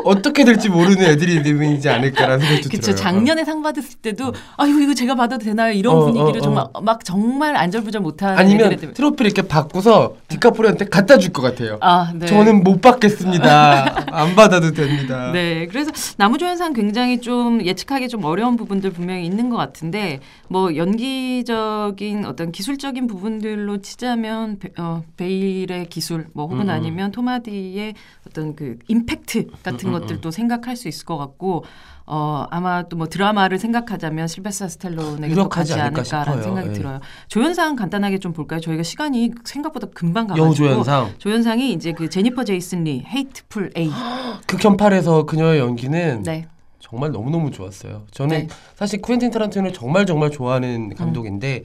어떻게 0.03 0.43
될지 0.43 0.69
모르는 0.69 1.01
애드리블이지 1.03 1.89
않을까라는 1.89 2.39
생각도 2.45 2.69
그쵸 2.69 2.81
들어요. 2.81 2.95
작년에 2.95 3.43
상 3.45 3.61
받았을 3.61 3.95
때도 4.01 4.33
아유 4.57 4.81
이거 4.81 4.93
제가 4.93 5.15
받아도 5.15 5.43
되나요 5.45 5.71
이런 5.73 5.95
어, 5.95 5.99
분위기를 6.05 6.39
어, 6.39 6.41
정말 6.43 6.65
막 6.81 7.03
정말 7.05 7.55
안절부절 7.55 8.01
못하는 8.01 8.37
아니면 8.37 8.77
트로피를 8.93 9.31
이렇게 9.31 9.47
바꾸서 9.47 10.15
디카프리오한테 10.29 10.85
갖다 10.85 11.17
줄 11.17 11.33
것 11.33 11.41
같아요. 11.41 11.77
아, 11.81 12.11
네. 12.15 12.27
저는 12.27 12.63
못 12.63 12.79
받겠습니다. 12.81 14.05
안 14.11 14.35
받아도 14.35 14.71
됩니다. 14.71 15.31
네, 15.33 15.67
그래서 15.67 15.91
나무조연상 16.17 16.73
굉장히 16.73 17.19
좀 17.21 17.63
예측하기 17.65 18.07
좀 18.09 18.23
어려운 18.23 18.55
부분들 18.55 18.91
분명히 18.91 19.25
있는 19.25 19.49
것 19.49 19.57
같은데 19.57 20.19
뭐 20.53 20.75
연기적인 20.75 22.25
어떤 22.25 22.51
기술적인 22.51 23.07
부분들로 23.07 23.81
치자면 23.81 24.59
베, 24.59 24.69
어, 24.77 25.01
베일의 25.17 25.87
기술 25.87 26.27
뭐 26.33 26.45
혹은 26.45 26.59
음, 26.59 26.65
음. 26.65 26.69
아니면 26.69 27.11
톰 27.11 27.39
하디의 27.39 27.95
어떤 28.27 28.55
그 28.55 28.77
임팩트 28.87 29.47
같은 29.63 29.89
음, 29.89 29.95
음, 29.95 29.99
것들도 29.99 30.29
생각할 30.29 30.75
수 30.75 30.87
있을 30.87 31.05
것 31.07 31.17
같고 31.17 31.65
어 32.05 32.45
아마 32.51 32.83
또 32.83 32.97
뭐 32.97 33.07
드라마를 33.07 33.57
생각하자면 33.57 34.27
실베스터 34.27 34.67
스탤론에게 34.67 35.33
또 35.33 35.41
유력하지 35.41 35.73
않을까 35.73 36.01
않을까라는. 36.01 36.43
생각이 36.43 36.69
예. 36.69 36.73
들어요. 36.73 36.99
조연상 37.29 37.75
간단하게 37.75 38.19
좀 38.19 38.31
볼까요? 38.33 38.59
저희가 38.59 38.83
시간이 38.83 39.31
생각보다 39.45 39.87
금방 39.95 40.27
가가지고 40.27 40.45
여우조연상 40.45 41.13
조연상이 41.17 41.73
이제 41.73 41.93
그 41.93 42.09
제니퍼 42.09 42.43
제이슨 42.43 42.83
리 42.83 43.03
헤이트풀 43.07 43.71
에잇 43.75 43.89
극혐팔에서 44.45 45.23
그녀의 45.25 45.59
연기는 45.59 46.21
네. 46.21 46.45
정말 46.83 47.11
너무너무 47.11 47.49
좋았어요. 47.49 48.03
저는 48.11 48.39
네. 48.39 48.47
사실 48.75 49.01
쿠엔틴 49.01 49.31
타란티노를 49.31 49.71
정말 49.71 50.05
정말 50.05 50.29
좋아하는 50.29 50.93
감독인데 50.93 51.63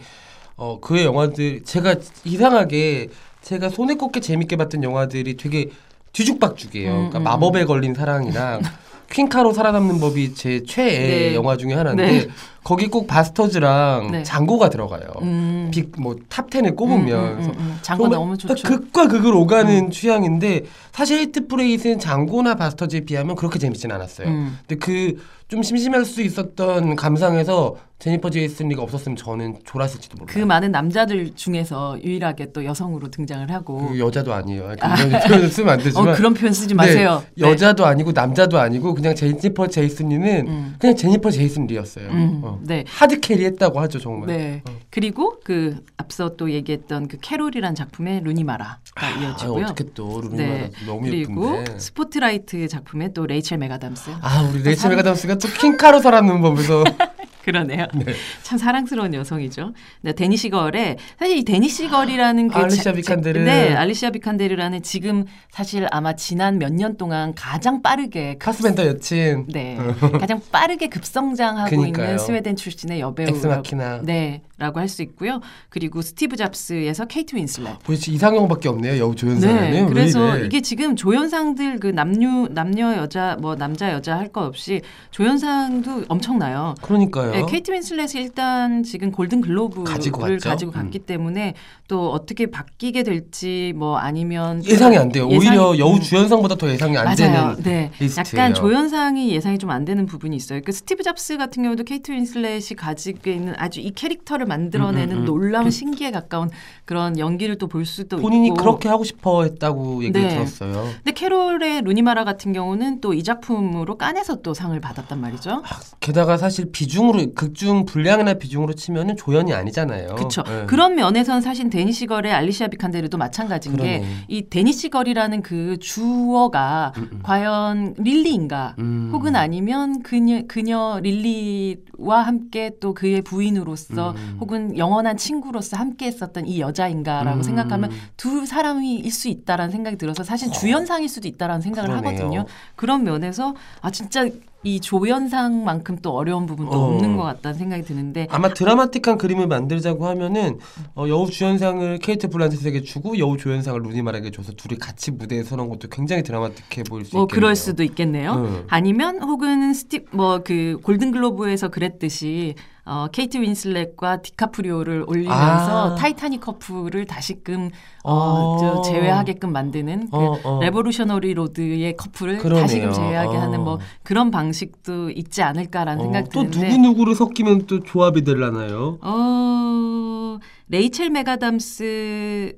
어 0.56 0.78
그의 0.80 1.04
영화들 1.04 1.64
제가 1.64 1.96
이상하게 2.24 3.08
제가 3.42 3.68
손에 3.68 3.94
꼽게 3.94 4.20
재밌게 4.20 4.56
봤던 4.56 4.84
영화들이 4.84 5.36
되게 5.36 5.70
뒤죽박죽이에요. 6.12 6.90
음, 6.90 6.96
그러니까 7.10 7.18
음, 7.18 7.22
마법에 7.24 7.64
걸린 7.64 7.94
사랑이랑 7.94 8.62
퀸카로 9.10 9.52
살아남는 9.52 9.98
법이 9.98 10.34
제 10.34 10.62
최애 10.62 11.08
네. 11.08 11.34
영화 11.34 11.56
중에 11.56 11.74
하나인데 11.74 12.06
네. 12.06 12.28
거기 12.68 12.88
꼭 12.88 13.06
바스터즈랑 13.06 14.10
네. 14.10 14.22
장고가 14.24 14.68
들어가요. 14.68 15.04
음. 15.22 15.70
빅뭐탑 15.72 16.50
10에 16.50 16.76
꼽으면 16.76 17.18
음, 17.18 17.38
음, 17.38 17.44
음, 17.44 17.54
음. 17.58 17.78
장고 17.80 18.08
너무 18.08 18.36
좋죠. 18.36 18.62
극과 18.68 19.08
극을 19.08 19.34
오가는 19.34 19.86
음. 19.86 19.90
취향인데 19.90 20.64
사실 20.92 21.18
헤이트풀 21.20 21.46
에잇은 21.46 21.98
장고나 21.98 22.56
바스터즈에 22.56 23.06
비하면 23.06 23.36
그렇게 23.36 23.58
재밌진 23.58 23.90
않았어요. 23.90 24.28
음. 24.28 24.58
근데 24.66 24.78
그 24.84 25.18
좀 25.48 25.62
심심할 25.62 26.04
수 26.04 26.20
있었던 26.20 26.94
감상에서 26.94 27.76
제니퍼 27.98 28.28
제이슨 28.28 28.68
리가 28.68 28.82
없었으면 28.82 29.16
저는 29.16 29.56
졸았을지도 29.64 30.18
몰라요. 30.18 30.34
그 30.34 30.40
많은 30.40 30.70
남자들 30.70 31.34
중에서 31.34 31.98
유일하게 32.04 32.52
또 32.52 32.66
여성으로 32.66 33.10
등장을 33.10 33.50
하고 33.50 33.88
그 33.88 33.98
여자도 33.98 34.34
아니에요. 34.34 34.74
이런 34.76 35.22
표현을 35.26 35.48
쓰면 35.48 35.70
안 35.72 35.80
어, 35.80 35.82
되지만 35.82 36.14
그런 36.14 36.34
표현 36.34 36.52
쓰지 36.52 36.68
네, 36.68 36.74
마세요. 36.74 37.22
네. 37.34 37.48
여자도 37.48 37.86
아니고 37.86 38.12
남자도 38.12 38.58
아니고 38.58 38.94
그냥 38.94 39.14
제니퍼 39.14 39.68
제이슨 39.68 40.10
리는 40.10 40.46
음. 40.46 40.76
그냥 40.78 40.94
제니퍼 40.94 41.30
제이슨 41.30 41.66
리였어요. 41.66 42.57
네. 42.62 42.84
hard 42.88 43.20
carry했다고 43.20 43.80
하죠 43.80 43.98
정말. 43.98 44.26
네. 44.28 44.62
어. 44.68 44.72
그리고 44.90 45.40
그 45.44 45.84
앞서 45.96 46.36
또 46.36 46.50
얘기했던 46.50 47.08
그 47.08 47.18
캐롤이란 47.20 47.74
작품의 47.74 48.22
루니 48.24 48.46
마라가 48.46 48.78
아, 48.96 49.10
이어지고요. 49.10 49.64
어떻게 49.66 49.84
또 49.94 50.20
루니 50.20 50.34
마라 50.34 50.48
네. 50.48 50.70
너무 50.86 51.02
그리고 51.02 51.52
예쁜데. 51.60 51.78
스포트라이트 51.78 52.68
작품의 52.68 53.12
또 53.14 53.26
레이첼 53.26 53.58
맥아담스. 53.58 54.10
아 54.20 54.50
우리 54.52 54.62
레이첼 54.62 54.90
맥아담스가 54.90 55.36
또 55.36 55.48
퀸카로 55.48 56.00
살아남는 56.00 56.40
법에서 56.40 56.84
그러네요. 57.52 57.86
네. 57.94 58.04
참 58.42 58.58
사랑스러운 58.58 59.14
여성이죠. 59.14 59.72
네, 60.02 60.12
데니시 60.12 60.50
걸의 60.50 60.98
사실 61.18 61.38
이 61.38 61.44
데니시 61.44 61.88
걸이라는 61.88 62.48
그 62.48 62.54
알리시아 62.58 62.82
자- 62.82 62.92
비칸데르. 62.92 63.40
네, 63.40 63.74
알리시아 63.74 64.10
비칸데르라는 64.10 64.82
지금 64.82 65.24
사실 65.50 65.86
아마 65.90 66.14
지난 66.14 66.58
몇 66.58 66.68
년 66.72 66.96
동안 66.98 67.34
가장 67.34 67.80
빠르게 67.82 68.32
급- 68.34 68.40
패스벤더 68.40 68.86
여친 68.86 69.46
네, 69.48 69.78
가장 70.20 70.40
빠르게 70.52 70.88
급성장하고 70.88 71.70
그니까요. 71.74 72.04
있는 72.04 72.18
스웨덴 72.18 72.54
출신의 72.56 73.00
여배우라고 73.00 73.62
네라고 74.04 74.80
할 74.80 74.88
수 74.88 75.02
있고요. 75.02 75.40
그리고 75.70 76.00
스티브 76.02 76.36
잡스에서 76.36 77.04
케이트 77.06 77.34
윈슬렛. 77.36 77.78
도대체 77.84 78.10
이상형밖에 78.12 78.68
없네요 78.68 78.98
여우 78.98 79.14
조연상은 79.14 79.70
네, 79.70 79.80
왜 79.80 79.86
그래서? 79.86 80.38
이게 80.38 80.60
지금 80.60 80.96
조연상들 80.96 81.78
그 81.80 81.88
남녀 81.88 82.46
남녀 82.50 82.94
여자 82.96 83.36
뭐 83.40 83.54
남자 83.56 83.92
여자 83.92 84.16
할 84.18 84.28
것 84.28 84.42
없이 84.46 84.82
조연상도 85.10 86.04
엄청나요. 86.08 86.74
그러니까요 86.82 87.32
네, 87.40 87.46
케이트 87.50 87.70
윈슬렛이 87.70 88.22
일단 88.22 88.82
지금 88.82 89.10
골든 89.10 89.40
글로브를 89.40 89.84
가지고 89.84 90.20
가지고, 90.20 90.40
갔죠. 90.40 90.66
음. 90.68 90.72
갔기 90.72 91.00
때문에 91.00 91.54
또 91.88 92.12
어떻게 92.12 92.50
바뀌게 92.50 93.02
될지 93.02 93.72
뭐 93.74 93.96
아니면 93.96 94.60
또 94.62 94.70
예상이 94.70 94.98
안 94.98 95.08
돼요 95.08 95.26
예상이- 95.26 95.38
오히려 95.38 95.78
여우 95.78 95.94
음. 95.96 96.00
주연상보다 96.00 96.56
더 96.56 96.68
예상이 96.70 96.96
안 96.98 97.04
맞아요. 97.06 97.16
되는 97.16 97.56
네. 97.62 97.90
리스트예요. 97.98 98.24
약간 98.44 98.54
조연상이 98.54 99.30
예상이 99.30 99.56
좀 99.58 99.68
안 99.70 99.84
되는 99.84 100.06
부분이 100.06 100.34
있어요. 100.36 100.60
그 100.64 100.72
스티브 100.72 101.02
잡스 101.02 101.36
같은 101.38 101.62
경우도 101.62 101.84
케이트 101.84 102.10
윈슬렛이 102.12 102.68
가지고 102.76 103.28
있는 103.30 103.54
아주 103.58 103.80
이 103.80 103.90
캐릭터를 103.90 104.46
만들어내는 104.46 105.10
음, 105.10 105.16
음, 105.18 105.22
음. 105.22 105.24
놀라운 105.26 105.70
신기에 105.70 106.10
가까운 106.10 106.50
그런 106.84 107.18
연기를 107.18 107.56
또 107.58 107.66
볼 107.68 107.84
수도 107.86 108.16
본인이 108.18 108.48
있고. 108.48 108.56
그렇게 108.56 108.88
하고 108.88 109.04
싶어 109.04 109.42
했다고 109.44 110.04
얘기를 110.04 110.22
네. 110.22 110.34
들었어요 110.34 110.88
근데 110.96 111.12
캐롤의 111.12 111.82
루니 111.82 112.03
마라 112.03 112.24
같은 112.24 112.52
경우는 112.52 113.00
또 113.00 113.12
이 113.14 113.22
작품으로 113.22 113.96
칸에서 113.98 114.36
또 114.42 114.52
상을 114.54 114.78
받았단 114.80 115.20
말이죠. 115.20 115.62
게다가 116.00 116.36
사실 116.38 116.70
비중으로 116.72 117.34
극중 117.34 117.84
분량이나 117.86 118.34
비중으로 118.34 118.74
치면은 118.74 119.16
조연이 119.16 119.52
아니잖아요 119.54 120.14
그렇죠. 120.16 120.42
네. 120.44 120.64
그런 120.66 120.94
면에선 120.94 121.40
사실 121.40 121.68
데니시 121.78 122.06
걸의 122.06 122.32
알리시아 122.32 122.66
비칸데르도 122.68 123.18
마찬가지인. 123.18 123.76
게 123.76 124.02
이 124.28 124.48
데니시 124.50 124.88
걸이라는 124.90 125.42
그 125.42 125.78
주어가 125.78 126.92
음, 126.96 127.08
음. 127.12 127.20
과연 127.22 127.94
릴리인가 127.98 128.74
음. 128.78 129.10
혹은 129.12 129.36
아니면 129.36 130.02
그녀, 130.02 130.42
그녀 130.48 130.98
릴리와 131.02 132.22
함께 132.22 132.72
또 132.80 132.94
그의 132.94 133.22
부인으로서 133.22 134.10
음. 134.10 134.36
혹은 134.40 134.76
영원한 134.76 135.16
친구로서 135.16 135.76
함께 135.76 136.06
했었던 136.06 136.46
이 136.46 136.60
여자인가라고 136.60 137.38
음. 137.38 137.42
생각하면 137.42 137.90
두 138.16 138.44
사람일 138.44 139.10
수 139.12 139.28
있다라는 139.28 139.70
생각이 139.70 139.96
들어서 139.96 140.24
사실 140.24 140.50
주연상일 140.50 141.08
수도 141.08 141.28
있다라는 141.28 141.60
생각을 141.62 141.90
그러네요. 141.90 142.08
하거든요. 142.18 142.44
그런 142.76 143.04
면에서 143.04 143.54
아 143.80 143.90
진짜 143.90 144.28
이 144.64 144.80
조연상만큼 144.80 145.98
또 146.02 146.10
어려운 146.16 146.44
부분도 146.46 146.72
어. 146.72 146.94
없는 146.94 147.16
것 147.16 147.22
같다는 147.22 147.56
생각이 147.58 147.82
드는데 147.84 148.26
아마 148.30 148.48
드라마틱한 148.52 149.16
그림을 149.16 149.46
만들자고 149.46 150.06
하면은 150.08 150.58
어, 150.96 151.06
여우 151.08 151.30
주연상을 151.30 151.98
케이트 151.98 152.28
블란쳇에게 152.28 152.82
주고 152.82 153.18
여우 153.18 153.36
조연상을 153.36 153.80
루니 153.80 153.99
마라에게 153.99 154.32
줘서 154.32 154.52
둘이 154.52 154.76
같이 154.78 155.12
무대에 155.12 155.44
서는 155.44 155.68
것도 155.68 155.88
굉장히 155.88 156.24
드라마틱해 156.24 156.82
보일 156.88 157.04
수 157.04 157.10
뭐 157.10 157.22
있겠네요. 157.24 157.26
그럴 157.28 157.54
수도 157.54 157.84
있겠네요. 157.84 158.32
음. 158.32 158.64
아니면 158.68 159.22
혹은 159.22 159.72
스티 159.74 160.04
뭐 160.12 160.40
그 160.44 160.78
골든 160.82 161.10
글로브에서 161.12 161.68
그랬듯이 161.68 162.54
어, 162.84 163.08
케이트 163.12 163.36
윈슬렛과 163.36 164.22
디카프리오를 164.22 165.04
올리면서 165.06 165.92
아. 165.92 165.94
타이타닉 165.96 166.40
커플을 166.40 167.04
다시금 167.04 167.70
어, 168.08 168.54
어. 168.54 168.56
저 168.58 168.80
재회하게끔 168.82 169.52
만드는 169.52 170.08
그 170.10 170.16
어, 170.16 170.38
어. 170.44 170.60
레볼루셔너리 170.60 171.34
로드의 171.34 171.96
커플을 171.96 172.38
그러네요. 172.38 172.62
다시금 172.62 172.92
재회하게 172.92 173.36
어. 173.36 173.40
하는 173.40 173.62
뭐 173.64 173.78
그런 174.02 174.30
방식도 174.30 175.10
있지 175.10 175.42
않을까라는 175.42 176.00
어, 176.00 176.04
생각이 176.04 176.30
또 176.32 176.42
드는데 176.50 176.76
누구 176.76 176.88
누구를 176.88 177.14
섞이면 177.14 177.66
또 177.66 177.80
조합이 177.80 178.24
되려나요? 178.24 178.98
어 179.02 180.38
레이첼 180.68 181.10
맥아담스 181.10 182.54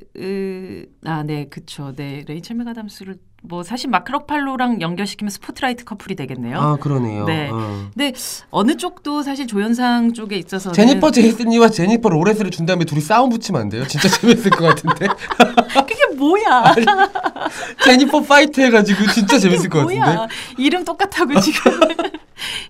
아네 1.04 1.46
그쵸 1.48 1.92
네 1.94 2.24
레이첼 2.26 2.56
맥아담스를 2.56 3.16
뭐 3.42 3.62
사실 3.62 3.88
마크 3.88 4.16
러팔로랑 4.16 4.82
연결시키면 4.82 5.30
스포트라이트 5.30 5.84
커플이 5.84 6.14
되겠네요. 6.14 6.58
아 6.60 6.76
그러네요. 6.76 7.24
네. 7.24 7.48
어. 7.50 7.88
근데 7.94 8.12
어느 8.50 8.76
쪽도 8.76 9.22
사실 9.22 9.46
조연상 9.46 10.12
쪽에 10.12 10.36
있어서는 10.36 10.74
제니퍼 10.74 11.10
제이슨 11.10 11.48
리와 11.48 11.70
제니퍼 11.70 12.10
로렌스를 12.10 12.50
준 12.50 12.66
다음에 12.66 12.84
둘이 12.84 13.00
싸움 13.00 13.30
붙이면 13.30 13.62
안 13.62 13.68
돼요? 13.70 13.86
진짜 13.86 14.08
재밌을 14.20 14.50
것 14.50 14.66
같은데. 14.66 15.06
그게 15.86 16.14
뭐야? 16.16 16.74
제니퍼 17.84 18.22
fight 18.22 18.60
해가지고 18.60 19.06
진짜 19.12 19.38
재밌을 19.38 19.68
것 19.68 19.86
같은데. 19.86 20.34
이름 20.58 20.84
똑같다고 20.84 21.40
지금 21.40 21.72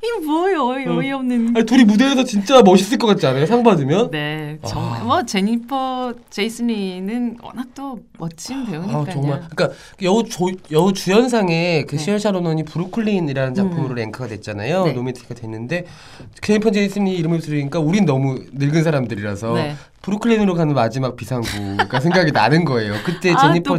이게 0.03 0.27
뭐예요? 0.27 0.67
어이없는. 0.69 1.57
아니, 1.57 1.67
둘이 1.67 1.85
무대에서 1.85 2.25
진짜 2.25 2.63
멋있을 2.63 2.99
것 2.99 3.07
같지 3.07 3.27
않아요? 3.27 3.47
상 3.47 3.63
받으면? 3.63 4.11
네, 4.11 4.59
정말 4.67 5.01
아. 5.01 5.05
뭐 5.05 5.23
제니퍼 5.25 6.15
제이슨 6.31 6.89
리는 6.89 7.39
워낙 7.43 7.67
또 7.75 8.01
멋진 8.19 8.67
배우니까요. 8.67 9.03
아 9.03 9.11
정말 9.11 9.43
그러니까 9.51 9.79
여우 10.03 10.25
조, 10.25 10.51
여우 10.73 10.93
주연상에 10.93 11.85
그 11.85 11.97
네. 11.97 12.03
시얼샤 12.03 12.19
로넌이 12.19 12.65
브루클린이라는 12.65 13.55
작품으로 13.55 13.91
음. 13.91 13.95
랭크가 13.95 14.27
됐잖아요. 14.29 14.87
네. 14.87 14.93
nominate가 14.93 15.35
됐는데 15.35 15.85
제니퍼 16.41 16.71
제이슨 16.73 17.05
리 17.05 17.15
이름을 17.15 17.41
들으니까 17.41 17.79
우린 17.79 18.05
너무 18.05 18.41
늙은 18.53 18.83
사람들이라서 18.83 19.55
네. 19.55 19.77
브루클린으로 20.03 20.55
가는 20.55 20.75
마지막 20.75 21.15
비상구가 21.17 22.01
생각이 22.01 22.33
나는 22.33 22.65
거예요. 22.65 22.95
그때 23.05 23.33
아, 23.33 23.37
제니퍼 23.37 23.75
또 23.75 23.79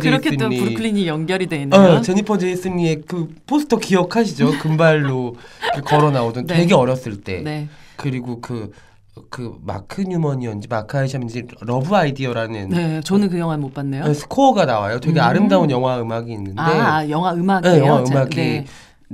제이슨 0.92 1.04
리 1.04 1.08
연결이 1.08 1.48
돼 1.48 1.62
있네요. 1.64 1.80
어, 1.80 2.02
제니퍼 2.02 2.38
제이슨 2.38 2.79
리의 2.79 3.02
그 3.08 3.34
포스터 3.48 3.78
기억하시죠? 3.78 4.52
금발로 4.62 5.36
이렇게 5.74 5.82
걸어 5.82 6.12
나오던 6.12 6.46
네. 6.46 6.56
되게 6.56 6.74
어렸을 6.74 7.22
때 7.22 7.42
네. 7.42 7.68
그리고 7.96 8.42
그그 8.42 9.60
마크 9.64 10.02
뉴먼이었는지 10.02 10.68
마크 10.68 10.98
아이샴인지 10.98 11.48
Love 11.62 11.96
Idea라는 11.96 12.70
네, 12.70 13.02
저는 13.04 13.30
그 13.30 13.40
영화 13.40 13.58
못 13.58 13.74
봤네요. 13.74 14.06
네, 14.06 14.14
스코어가 14.14 14.66
나와요. 14.66 15.00
되게 15.00 15.20
음. 15.20 15.24
아름다운 15.24 15.72
영화 15.72 16.00
음악이 16.00 16.32
있는데 16.32 16.62
아, 16.62 17.08
영화 17.10 17.34
음악이에요. 17.34 17.76
네, 17.76 17.88
영화 17.88 18.04
자, 18.04 18.14
음악이 18.14 18.36
네. 18.36 18.66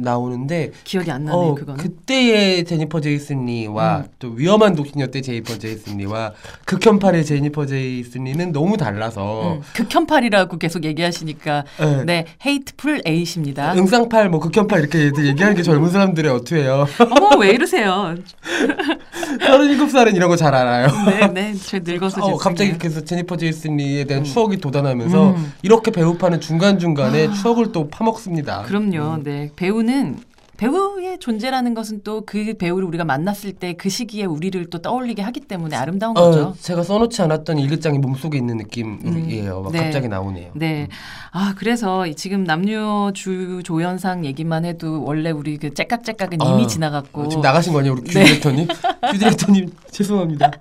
나오는데 0.02 0.72
기억이 0.84 1.12
안 1.12 1.26
나네 1.26 1.38
어, 1.38 1.56
그거는. 1.56 1.78
그때의 1.84 2.66
제니퍼 2.66 3.02
제이슨 3.02 3.46
리와 3.46 3.98
음. 3.98 4.04
또 4.20 4.30
위험한 4.30 4.76
독신녀 4.76 5.08
때 5.08 5.22
제니퍼 5.22 5.58
제이슨 5.58 5.98
리와 5.98 6.34
극혐팔의 6.66 7.26
제니퍼 7.26 7.66
제이슨 7.66 8.24
리는 8.26 8.52
너무 8.52 8.78
달라서 8.78 9.56
음, 9.58 9.62
극혐팔이라고 9.74 10.58
계속 10.58 10.84
얘기하시니까 10.84 11.64
예. 11.82 12.04
네 12.06 12.26
헤이트풀 12.46 13.02
에잇입니다. 13.06 13.74
응상팔 13.76 14.30
뭐 14.30 14.40
극혐팔 14.40 14.80
이렇게 14.80 15.06
얘기하는 15.06 15.56
게 15.56 15.64
젊은 15.64 15.90
사람들의 15.90 16.32
어투예요. 16.32 16.88
어머 17.12 17.38
왜 17.38 17.50
이러세요? 17.50 18.16
37살은 19.36 20.16
이런 20.16 20.30
거 20.30 20.36
잘 20.38 20.54
알아요. 20.54 20.88
네, 21.06 21.28
네, 21.34 21.54
저 21.56 21.80
늙어서 21.84 22.22
어, 22.24 22.38
갑자기. 22.38 22.78
그래서 22.78 23.02
제니퍼 23.02 23.38
제이슨 23.38 23.78
리에 23.78 24.04
대한 24.06 24.22
음. 24.22 24.24
추억이 24.24 24.58
돋아나면서 24.58 25.32
음. 25.32 25.54
이렇게 25.64 25.90
배우파는 25.92 26.40
중간중간에 26.42 27.32
추억을 27.34 27.72
또 27.72 27.90
파먹습니다. 27.90 28.64
그럼요. 28.64 29.16
음. 29.16 29.24
네, 29.24 29.50
배우는 29.56 30.18
배우의 30.58 31.20
존재라는 31.20 31.74
것은 31.74 32.02
또 32.04 32.22
그 32.26 32.56
배우를 32.58 32.88
우리가 32.88 33.06
만났을 33.06 33.54
때 33.54 33.74
그 33.78 33.90
시기에 33.90 34.26
우리를 34.26 34.70
또 34.70 34.80
떠올리게 34.80 35.22
하기 35.22 35.42
때문에 35.42 35.76
아름다운 35.76 36.14
거죠. 36.14 36.42
어, 36.48 36.56
제가 36.60 36.84
써놓지 36.84 37.22
않았던 37.22 37.60
일기장이 37.60 38.00
몸속에 38.00 38.38
있는 38.38 38.58
느낌이에요. 38.58 39.62
막 39.62 39.72
네. 39.72 39.80
갑자기 39.84 40.08
나오네요. 40.08 40.52
네. 40.56 40.88
아, 41.32 41.54
그래서 41.58 42.08
이 42.08 42.16
지금 42.16 42.44
남녀 42.44 43.12
주 43.14 43.62
조연상 43.64 44.26
얘기만 44.26 44.66
해도 44.66 45.04
원래 45.04 45.30
우리 45.32 45.58
그 45.58 45.74
째깍째깍은 45.74 46.40
이미 46.42 46.64
아, 46.64 46.68
지나갔고 46.68 47.22
어, 47.22 47.28
지금 47.30 47.42
나가신 47.42 47.74
거 47.74 47.80
아니에요, 47.80 47.94
우리 47.94 48.02
규 48.10 48.14
네. 48.20 48.26
디렉터님? 48.26 48.68
규 48.68 48.74
디렉터님 49.20 49.72
죄송합니다. 49.92 50.52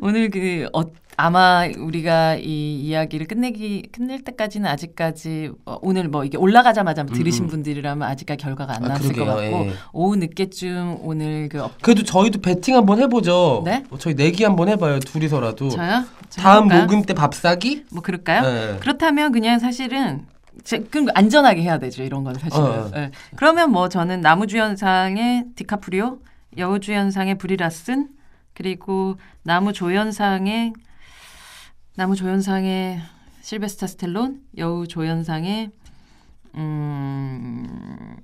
오늘 0.00 0.30
그 0.30 0.68
어, 0.72 0.82
아마 1.26 1.68
우리가 1.78 2.34
이 2.34 2.80
이야기를 2.80 3.28
끝내기 3.28 3.82
끝낼 3.92 4.22
때까지는 4.24 4.68
아직까지 4.68 5.52
어, 5.66 5.78
오늘 5.80 6.08
뭐 6.08 6.24
이게 6.24 6.36
올라가자마자 6.36 7.04
들으신 7.04 7.44
음. 7.44 7.48
분들이라면 7.48 8.08
아직까지 8.08 8.42
결과가 8.42 8.74
안 8.74 8.84
아, 8.84 8.88
나왔을 8.88 9.12
것 9.14 9.24
그러게요. 9.24 9.50
같고 9.52 9.66
예. 9.70 9.72
오후 9.92 10.16
늦게쯤 10.16 10.96
오늘 11.02 11.48
그 11.48 11.62
업- 11.62 11.80
그래도 11.80 12.02
저희도 12.02 12.40
배팅 12.40 12.74
한번 12.74 12.98
해보죠. 12.98 13.62
네? 13.64 13.84
어, 13.90 13.98
저희 13.98 14.14
내기 14.14 14.42
한번 14.42 14.68
해봐요, 14.68 14.98
둘이서라도. 14.98 15.68
저요? 15.68 16.02
저 16.28 16.42
다음 16.42 16.64
해볼까요? 16.64 16.80
녹음 16.86 17.02
때 17.02 17.14
밥 17.14 17.34
사기? 17.36 17.84
뭐 17.92 18.02
그럴까요? 18.02 18.42
네. 18.42 18.76
그렇다면 18.80 19.30
그냥 19.30 19.60
사실은 19.60 20.26
제, 20.64 20.80
그럼 20.80 21.06
안전하게 21.14 21.62
해야 21.62 21.78
되죠 21.78 22.02
이런 22.02 22.24
건 22.24 22.34
사실은. 22.34 22.64
어. 22.66 22.90
예. 22.96 23.10
그러면 23.36 23.70
뭐 23.70 23.88
저는 23.88 24.22
남우주연상의 24.22 25.44
디카프리오, 25.54 26.18
여우주연상의 26.58 27.38
브리라슨 27.38 28.08
그리고 28.54 29.14
남우조연상의 29.44 30.72
남우 31.94 32.16
조연상의 32.16 33.00
실베스타 33.42 33.86
스텔론, 33.86 34.40
여우 34.56 34.86
조연상의 34.86 35.70
음 36.54 38.16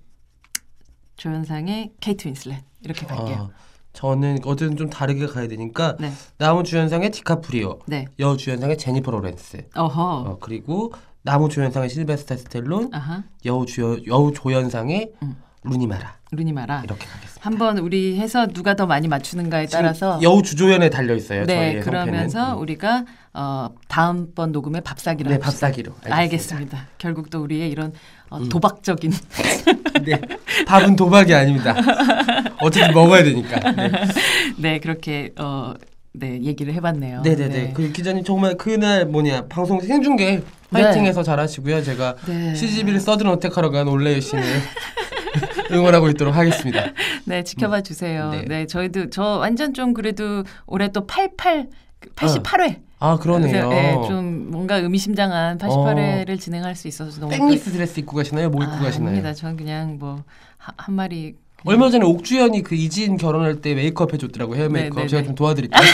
조연상의 1.17 1.93
케이트 2.01 2.29
윈슬렛 2.29 2.65
이렇게 2.83 3.07
갈게요. 3.07 3.51
아, 3.53 3.57
저는 3.93 4.39
어쨌든 4.45 4.77
좀 4.77 4.89
다르게 4.89 5.27
가야 5.27 5.49
되니까 5.49 5.97
네, 5.99 6.11
남우 6.39 6.63
주연상의 6.63 7.11
디카프리오, 7.11 7.81
네. 7.87 8.07
여 8.21 8.37
주연상의 8.37 8.79
제니퍼 8.79 9.11
로렌스. 9.11 9.69
어, 9.75 10.39
그리고 10.41 10.93
남우 11.23 11.49
조연상의 11.51 11.91
실베스타 11.91 12.37
스텔론, 12.37 12.95
아하. 12.95 13.25
여우 13.45 13.67
주 13.67 14.03
여우 14.07 14.33
조연상의 14.33 15.13
음. 15.23 15.37
루니마라 15.65 16.18
루니마라. 16.31 16.83
이렇게 16.85 17.07
가겠습니다. 17.07 17.41
한번 17.41 17.79
우리 17.79 18.19
해서 18.19 18.47
누가 18.47 18.75
더 18.75 18.87
많이 18.87 19.09
맞추는가에 19.09 19.67
따라서 19.67 20.19
여우 20.23 20.43
주조연에 20.43 20.91
달려 20.91 21.15
있어요. 21.15 21.47
네 21.47 21.81
그러면서 21.81 22.39
성패는. 22.39 22.57
음. 22.57 22.63
우리가 22.63 23.05
어, 23.33 23.71
다음 23.89 24.35
번 24.35 24.53
녹음에 24.53 24.81
밥사기로 24.81 25.31
네. 25.31 25.39
밥사기로 25.39 25.93
알겠습니다. 26.05 26.89
결국 26.99 27.31
또 27.31 27.41
우리의 27.43 27.71
이런 27.71 27.93
어, 28.31 28.39
음. 28.39 28.49
도박적인 28.49 29.13
네 30.05 30.21
밥은 30.67 30.97
도박이 30.97 31.35
아닙니다. 31.35 31.75
어쨌든 32.61 32.93
먹어야 32.93 33.23
되니까. 33.23 33.73
네. 33.73 33.91
네 34.59 34.79
그렇게 34.81 35.33
어, 35.39 35.75
네 36.13 36.43
얘기를 36.43 36.75
해봤네요. 36.75 37.23
네네네. 37.23 37.49
네. 37.49 37.73
그 37.73 37.91
기자님 37.93 38.25
정말 38.25 38.57
그날 38.57 39.07
뭐냐 39.07 39.47
방송 39.47 39.81
생중계 39.81 40.43
파이팅해서 40.71 41.23
잘하시고요. 41.23 41.83
제가 41.83 42.17
네. 42.27 42.55
CGV를 42.55 43.01
서든 43.01 43.29
어택하러 43.29 43.71
간 43.71 43.89
올레 43.89 44.21
씨를 44.21 44.43
응원하고 45.71 46.09
있도록 46.11 46.35
하겠습니다. 46.35 46.93
네 47.25 47.45
지켜봐 47.45 47.83
주세요. 47.83 48.31
네. 48.31 48.45
네. 48.47 48.67
저희도 48.67 49.11
저 49.11 49.23
완전 49.39 49.75
좀 49.75 49.95
그래도 49.95 50.45
올해 50.67 50.89
또 50.89 51.07
88 51.07 51.69
88회 52.15 52.81
아 53.01 53.17
그러네요. 53.17 53.69
네, 53.69 53.93
좀 54.09 54.51
뭔가 54.51 54.77
의미심장한 54.77 55.59
88회를 55.59 56.39
진행할 56.41 56.75
수 56.75 56.89
있어서 56.89 57.21
너무 57.21 57.31
backless 57.31 57.71
드레스 57.73 58.01
입고 58.01 58.17
가시나요? 58.17 58.51
뭐 58.51 58.63
입고 58.65 58.75
아, 58.75 58.79
가시나요? 58.79 59.11
아닙니다. 59.11 59.35
전 59.35 59.57
그냥 59.57 59.99
뭐 59.99 60.25
한 60.77 60.95
마리 60.95 61.35
얼마 61.65 61.91
전에 61.91 62.05
옥주현이 62.05 62.63
그 62.63 62.75
이지인 62.75 63.17
결혼할 63.17 63.61
때 63.61 63.75
메이크업 63.75 64.13
해줬더라고 64.13 64.55
헤어 64.57 64.69
네, 64.69 64.83
메이크업 64.83 65.03
네, 65.03 65.09
제가 65.09 65.23
네. 65.23 65.27
좀 65.27 65.35
도와드릴게요. 65.35 65.81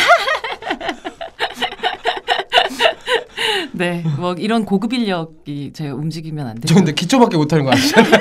네, 3.73 4.05
뭐 4.19 4.35
이런 4.35 4.65
고급 4.65 4.93
인력이 4.93 5.73
제가 5.73 5.95
움직이면 5.95 6.47
안저 6.47 6.69
돼요. 6.69 6.77
근데 6.77 6.93
기초밖에 6.93 7.37
못하는 7.37 7.65
거 7.65 7.73
아시잖아요. 7.73 8.21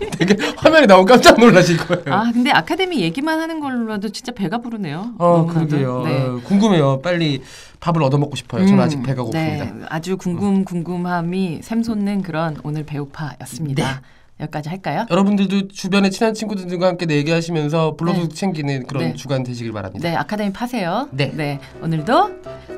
되게 0.26 0.46
화면에 0.56 0.86
나오면 0.86 1.06
깜짝 1.06 1.38
놀라실 1.38 1.76
거예요. 1.78 2.04
아, 2.14 2.30
근데 2.32 2.50
아카데미 2.50 3.00
얘기만 3.00 3.40
하는 3.40 3.60
걸로도 3.60 4.08
진짜 4.10 4.32
배가 4.32 4.58
부르네요. 4.58 5.14
어. 5.18 5.46
그러게요. 5.46 6.02
네. 6.04 6.22
어, 6.22 6.40
궁금해요. 6.44 7.00
빨리 7.02 7.42
밥을 7.80 8.02
얻어 8.02 8.18
먹고 8.18 8.36
싶어요. 8.36 8.64
저는 8.64 8.78
음, 8.78 8.84
아직 8.84 9.02
배가 9.02 9.22
고픕니다. 9.24 9.32
네, 9.32 9.72
아주 9.88 10.16
궁금 10.16 10.64
궁금함이 10.64 11.60
샘솟는 11.62 12.22
그런 12.22 12.56
오늘 12.62 12.84
배우파였습니다. 12.84 13.84
네. 13.84 14.00
여기까지 14.40 14.68
할까요? 14.68 15.06
여러분들도 15.10 15.68
주변에 15.68 16.10
친한 16.10 16.34
친구들과 16.34 16.88
함께 16.88 17.06
내기하시면서 17.06 17.96
블로그 17.96 18.20
네. 18.20 18.28
챙기는 18.28 18.86
그런 18.86 19.04
네. 19.04 19.14
주간 19.14 19.44
되시길 19.44 19.72
바랍니다. 19.72 20.08
네, 20.08 20.16
아카데미 20.16 20.52
파세요. 20.52 21.08
네. 21.12 21.60
오늘도 21.82 22.30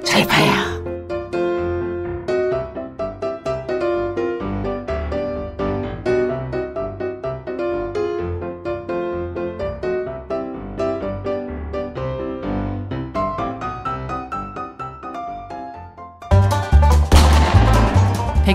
잘 0.04 0.26
봐요. 0.26 0.95